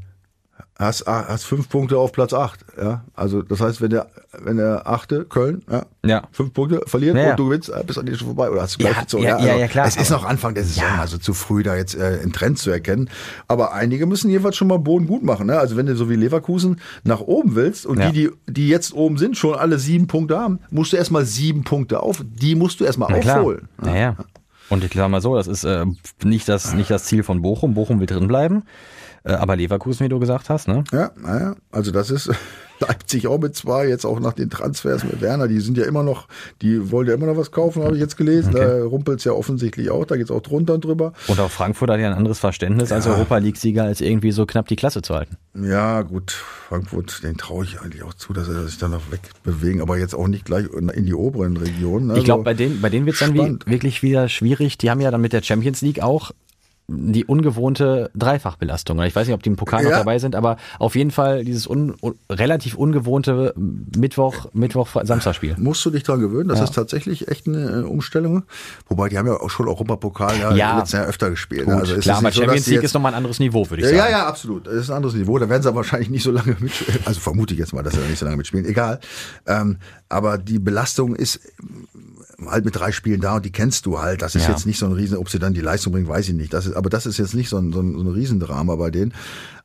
[0.79, 2.63] hast, ah, hast fünf Punkte auf Platz 8.
[2.79, 3.03] Ja?
[3.15, 4.07] Also das heißt, wenn der,
[4.37, 6.27] wenn der achte, Köln, ja, Ja.
[6.31, 7.29] fünf Punkte verliert Ja, ja.
[7.31, 9.23] und du gewinnst, äh, bist an dir schon vorbei oder hast du Ja, gleich gezogen.
[9.23, 11.95] ja, ja, ja, klar, Es ist noch Anfang der Saison, also zu früh da jetzt
[11.95, 13.09] äh, einen Trend zu erkennen.
[13.47, 15.47] Aber einige müssen jedenfalls schon mal Boden gut machen.
[15.47, 15.57] Ne?
[15.57, 18.11] Also wenn du so wie Leverkusen nach oben willst und Ja.
[18.11, 21.63] die, die, die jetzt oben sind, schon alle sieben Punkte haben, musst du erstmal sieben
[21.63, 23.67] Punkte auf, die musst du erstmal Na aufholen.
[23.81, 24.15] Naja.
[24.69, 25.85] Und ich sag mal so, das ist äh,
[26.23, 27.73] nicht, das, nicht das Ziel von Bochum.
[27.73, 28.63] Bochum will drin bleiben.
[29.23, 30.83] Äh, aber Leverkusen, wie du gesagt hast, ne?
[30.91, 32.29] Ja, naja, also das ist
[32.87, 36.03] Leipzig auch mit zwei, jetzt auch nach den Transfers mit Werner, die sind ja immer
[36.03, 36.27] noch,
[36.61, 38.53] die wollen ja immer noch was kaufen, habe ich jetzt gelesen.
[38.53, 41.13] Da rumpelt's ja offensichtlich auch, da geht's auch drunter und drüber.
[41.27, 44.67] Und auch Frankfurt hat ja ein anderes Verständnis als Europa League-Sieger, als irgendwie so knapp
[44.67, 45.37] die Klasse zu halten.
[45.55, 49.81] Ja, gut, Frankfurt, den traue ich eigentlich auch zu, dass er sich dann noch wegbewegen,
[49.81, 52.15] aber jetzt auch nicht gleich in die oberen Regionen.
[52.15, 54.77] Ich glaube, bei denen, bei denen wird's dann wie, wirklich wieder schwierig.
[54.77, 56.31] Die haben ja dann mit der Champions League auch
[56.89, 59.01] die ungewohnte Dreifachbelastung.
[59.01, 59.97] Ich weiß nicht, ob die im Pokal noch Ja.
[59.97, 65.55] dabei sind, aber auf jeden Fall dieses un, un, relativ ungewohnte Mittwoch, Mittwoch, Samstagspiel.
[65.59, 66.63] Musst du dich dran gewöhnen, das Ja.
[66.63, 68.43] ist tatsächlich echt eine äh, Umstellung.
[68.87, 70.81] Wobei, die haben ja auch schon Europapokal ja, Ja.
[70.85, 71.65] Jahr öfter gespielt.
[71.65, 73.97] Gut, also klar, aber so, Champions League ist nochmal ein anderes Niveau, würde ich Ja,
[73.97, 74.11] sagen.
[74.13, 74.67] ja, ja, absolut.
[74.67, 75.37] Das ist ein anderes Niveau.
[75.39, 77.01] Da werden sie aber wahrscheinlich nicht so lange mitspielen.
[77.03, 78.65] Also vermute ich jetzt mal, dass sie da nicht so lange mitspielen.
[78.65, 79.01] Egal.
[79.45, 79.75] Ähm,
[80.07, 81.41] aber die Belastung ist
[82.45, 84.21] halt mit drei Spielen da und die kennst du halt.
[84.21, 84.49] Das ist Ja.
[84.51, 86.53] jetzt nicht so ein Riesen, ob sie dann die Leistung bringen, weiß ich nicht.
[86.53, 88.91] Das ist, aber das ist jetzt nicht so ein, so ein, so ein Riesendrama bei
[88.91, 89.13] denen.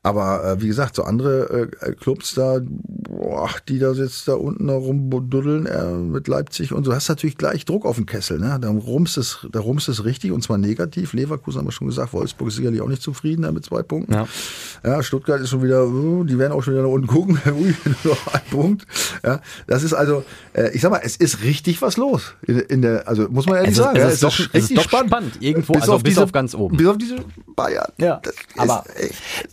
[0.05, 4.69] Aber äh, wie gesagt, so andere äh, Clubs da, boah, die da jetzt da unten
[4.69, 8.37] rumbuddeln äh, mit Leipzig und so, hast natürlich gleich Druck auf den Kessel.
[8.37, 8.57] Ne?
[8.61, 11.13] Da rumst es, da rumst es richtig und zwar negativ.
[11.13, 14.13] Leverkusen haben wir schon gesagt, Wolfsburg ist sicherlich auch nicht zufrieden da mit zwei Punkten.
[14.13, 14.27] Ja.
[14.83, 17.39] Ja, Stuttgart ist schon wieder, uh, die werden auch schon wieder nach unten gucken.
[17.47, 17.73] Ui,
[18.03, 18.85] nur noch ein Punkt.
[19.23, 22.81] Ja, das ist also, äh, ich sag mal, es ist richtig was los in, in
[22.81, 24.83] der, also muss man ehrlich Es ist- sagen, es ja, ist doch- es ist doch
[24.83, 25.37] spannend.
[25.39, 26.75] Irgendwo, also bis auf ganz oben.
[26.75, 27.15] Bis auf diese
[27.55, 27.87] Bayern.
[27.97, 29.47] Ja, das aber- ist echt, Äh,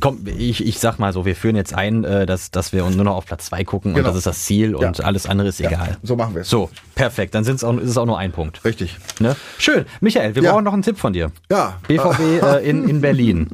[0.00, 2.94] Komm, ich, ich sag mal so, wir führen jetzt ein, äh, dass, dass wir uns
[2.94, 4.00] nur noch auf Platz zwei gucken Genau.
[4.06, 5.04] und das ist das Ziel und Ja.
[5.04, 5.96] alles andere ist egal.
[6.02, 6.50] so machen wir es.
[6.50, 7.34] So, perfekt.
[7.34, 8.64] Dann sind's auch, ist es auch nur ein Punkt.
[8.64, 8.98] Richtig.
[9.18, 9.34] Ne?
[9.58, 9.86] Schön.
[10.00, 10.52] Michael, wir Ja.
[10.52, 11.32] brauchen noch einen Tipp von dir.
[11.50, 11.78] Ja.
[11.88, 13.48] BVB äh, in, in Berlin.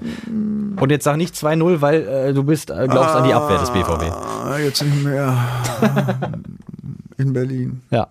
[0.80, 3.70] Und jetzt sag nicht 2-0, weil äh, du bist, äh, glaubst an die Abwehr des
[3.70, 4.02] BVB.
[4.12, 5.36] Ah, jetzt nicht mehr.
[7.16, 7.82] in Berlin.
[7.90, 8.08] Ja.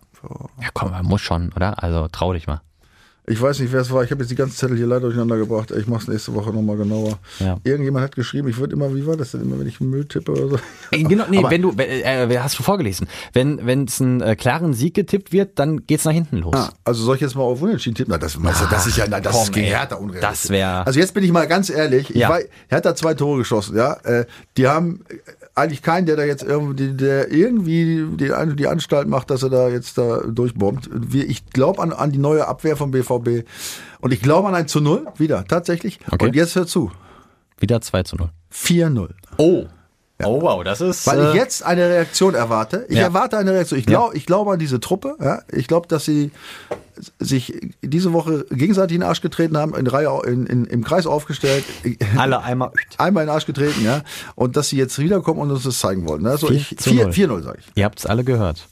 [0.62, 1.82] Ja, komm, man muss schon, oder?
[1.84, 2.62] Also trau dich mal.
[3.30, 4.06] Ich weiß nicht, wer es war.
[4.06, 5.72] Ich habe jetzt die ganzen Zettel hier leider durcheinander gebracht.
[5.72, 7.20] Ich mache es nächste Woche nochmal genauer.
[7.40, 7.58] Ja.
[7.66, 10.32] Irgendjemand hat geschrieben, ich würde immer, wie war das denn immer, wenn ich Müll tippe
[10.32, 10.60] oder so?
[10.92, 13.06] Äh, Genau, nee, Aber- wenn du, äh, äh, hast du vorgelesen.
[13.34, 16.56] Wenn es einen äh, klaren Sieg getippt wird, dann geht's nach hinten los.
[16.56, 18.12] Ah, also soll ich jetzt mal auf Unentschieden tippen?
[18.12, 19.68] Na, das, meinst du, das ist ja, na, das komm, ist gegen.
[19.68, 20.30] Hertha unrealistisch.
[20.30, 22.10] Das wär- Also jetzt bin ich mal ganz ehrlich.
[22.12, 22.30] Ich Ja.
[22.30, 23.94] war, Hertha hat zwei Tore geschossen, ja.
[24.06, 24.26] Äh,
[24.56, 25.02] Die haben
[25.58, 29.70] eigentlich keinen, der da jetzt irgendwie, der irgendwie die, die Anstalt macht, dass er da
[29.70, 30.90] jetzt da durchbombt.
[31.14, 33.48] Ich glaube an, an die neue Abwehr vom BVB
[34.00, 36.00] und ich glaube an ein zu Null wieder, tatsächlich.
[36.12, 36.26] Okay.
[36.26, 36.92] Und jetzt hör zu,
[37.60, 38.30] Wieder 2 zu 0.
[38.54, 39.10] 4-0.
[39.38, 39.66] Oh.
[40.24, 41.06] Oh, wow, das ist.
[41.06, 42.86] Weil äh, ich jetzt eine Reaktion erwarte.
[42.90, 43.04] Ich Ja.
[43.04, 43.80] erwarte eine Reaktion.
[43.80, 45.16] Ich glaube ich glaube an diese Truppe.
[45.22, 45.42] Ja.
[45.52, 46.32] Ich glaube, dass sie
[47.20, 47.54] sich
[47.84, 51.64] diese Woche gegenseitig in den Arsch getreten haben, in Reihe in, in, im Kreis aufgestellt,
[52.18, 52.72] alle einmal.
[52.98, 54.02] einmal in den Arsch getreten, ja.
[54.36, 56.26] Und dass sie jetzt wiederkommen und uns das zeigen wollen.
[56.26, 57.06] Also zu null.
[57.10, 57.66] 4-0 sage ich.
[57.76, 58.68] Ihr habt es alle gehört.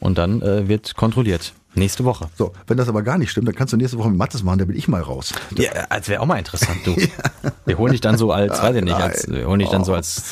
[0.00, 1.52] Und dann äh, wird kontrolliert.
[1.74, 2.28] Nächste Woche.
[2.36, 4.58] So, wenn das aber gar nicht stimmt, dann kannst du nächste Woche mit Mattes machen,
[4.58, 5.32] da bin ich mal raus.
[5.56, 6.94] Ja, als wäre auch mal interessant, du.
[7.66, 9.94] Wir holen dich dann so als, weiß ich nicht, als, wir holen dich dann so
[9.94, 10.22] als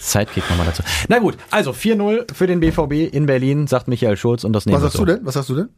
[0.00, 0.82] Sidekick nochmal dazu.
[1.08, 4.76] Na gut, also 4-0 für den BVB in Berlin, sagt Michael Schulz und das nehmen
[4.76, 5.04] Was sagst so.
[5.04, 5.24] du denn?
[5.24, 5.68] Was sagst du denn?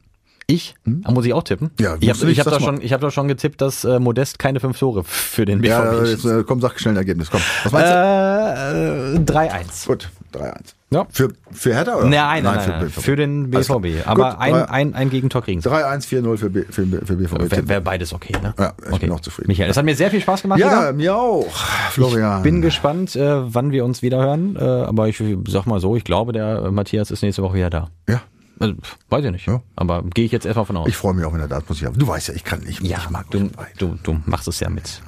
[0.46, 0.74] Ich?
[0.84, 1.70] Da muss ich auch tippen?
[1.80, 4.60] Ja, ich habe hab da, schon, ich hab da schon getippt, dass äh, Modest keine
[4.60, 7.30] fünf Tore für den BVB Ja, jetzt, äh, komm, sag schnell ein Ergebnis.
[7.30, 7.40] Komm.
[7.62, 7.94] Was meinst du?
[7.94, 9.86] Äh, äh, 3-1.
[9.86, 10.74] Gut, 3-1.
[10.94, 11.06] Ja.
[11.10, 12.04] Für, für Hertha oder?
[12.06, 13.00] Nein, nein, nein, nein, BVB.
[13.02, 13.50] für den.
[13.50, 14.06] BVB.
[14.06, 15.68] Aber Gut, ein, ein, ein Gegentor kriegen sie.
[15.68, 17.50] 3-1, 4-0 für, B, für, für BVB.
[17.50, 18.54] Wäre wär beides okay, ne?
[18.58, 19.48] Ja, ich bin auch zufrieden.
[19.48, 20.60] Michael, es hat mir sehr viel Spaß gemacht.
[20.60, 20.92] Ja, wieder.
[20.92, 21.46] mir auch,
[21.90, 22.42] Florian.
[22.42, 24.56] Bin gespannt, äh, wann wir uns wieder hören.
[24.56, 27.70] Äh, aber ich sag mal so, ich glaube, der äh, Matthias ist nächste Woche wieder
[27.70, 27.88] da.
[28.08, 28.22] ja,
[28.60, 28.74] Also,
[29.10, 29.46] weiß ich nicht.
[29.46, 29.60] Ja.
[29.76, 30.88] Aber gehe ich jetzt erstmal von aus.
[30.88, 31.98] ich freue mich auch, wenn er da ist, muss ich haben.
[31.98, 32.80] Du weißt ja, ich kann nicht.
[32.82, 35.02] ja, ich mag du, du, du machst es ja mit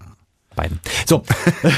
[0.56, 0.80] beiden.
[1.06, 1.22] So,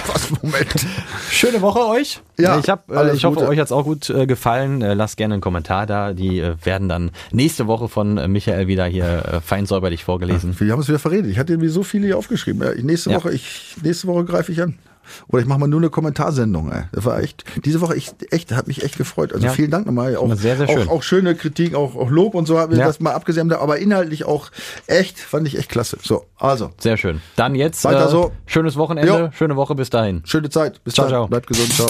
[0.07, 0.87] Was, Moment.
[1.31, 2.21] schöne Woche euch.
[2.39, 3.49] Ja, ich, hab, äh, ich hoffe, Gute.
[3.49, 4.81] euch hat's auch gut äh, gefallen.
[4.81, 6.15] Äh, lasst gerne einen Kommentar da.
[6.15, 10.59] Die äh, werden dann nächste Woche von äh, Michael wieder hier äh, fein säuberlich vorgelesen.
[10.59, 11.31] Wir haben es wieder verredet.
[11.31, 12.63] Ich hatte irgendwie so viele hier aufgeschrieben.
[12.63, 13.17] Ja, nächste Ja.
[13.19, 14.79] Woche, ich, nächste Woche greife ich an.
[15.29, 16.71] Oder ich mache mal nur eine Kommentarsendung.
[16.73, 16.85] Ey.
[16.93, 19.33] Das war echt, diese Woche echt, echt, hat mich echt gefreut.
[19.33, 19.53] Also Ja.
[19.53, 20.17] vielen Dank nochmal.
[20.17, 20.89] Auch, Sehr, sehr schön.
[20.89, 22.87] Auch, auch schöne Kritik, auch, auch Lob und so haben wir Ja.
[22.87, 23.53] das mal abgesehen.
[23.53, 24.51] Aber inhaltlich auch
[24.87, 25.99] echt, fand ich echt klasse.
[26.03, 27.21] So, also, Sehr schön.
[27.37, 28.33] Dann jetzt Weiter äh, so.
[28.47, 29.31] schönes Wochenende, Jo.
[29.33, 30.23] schöne Woche bis dahin.
[30.25, 30.83] schöne Zeit.
[30.85, 31.13] Bis Ciao, dann.
[31.13, 31.27] ciao.
[31.29, 31.73] Bleibt gesund.
[31.73, 31.89] Ciao.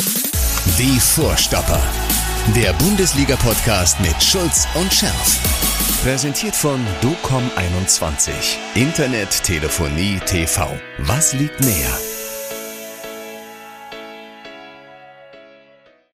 [0.78, 1.80] Die Vorstopper.
[2.56, 5.38] Der Bundesliga-Podcast mit Schulz und Scherf.
[6.02, 8.30] Präsentiert von DOCOM21.
[8.74, 10.66] Internet, Telefonie, TV.
[10.98, 12.07] Was liegt näher?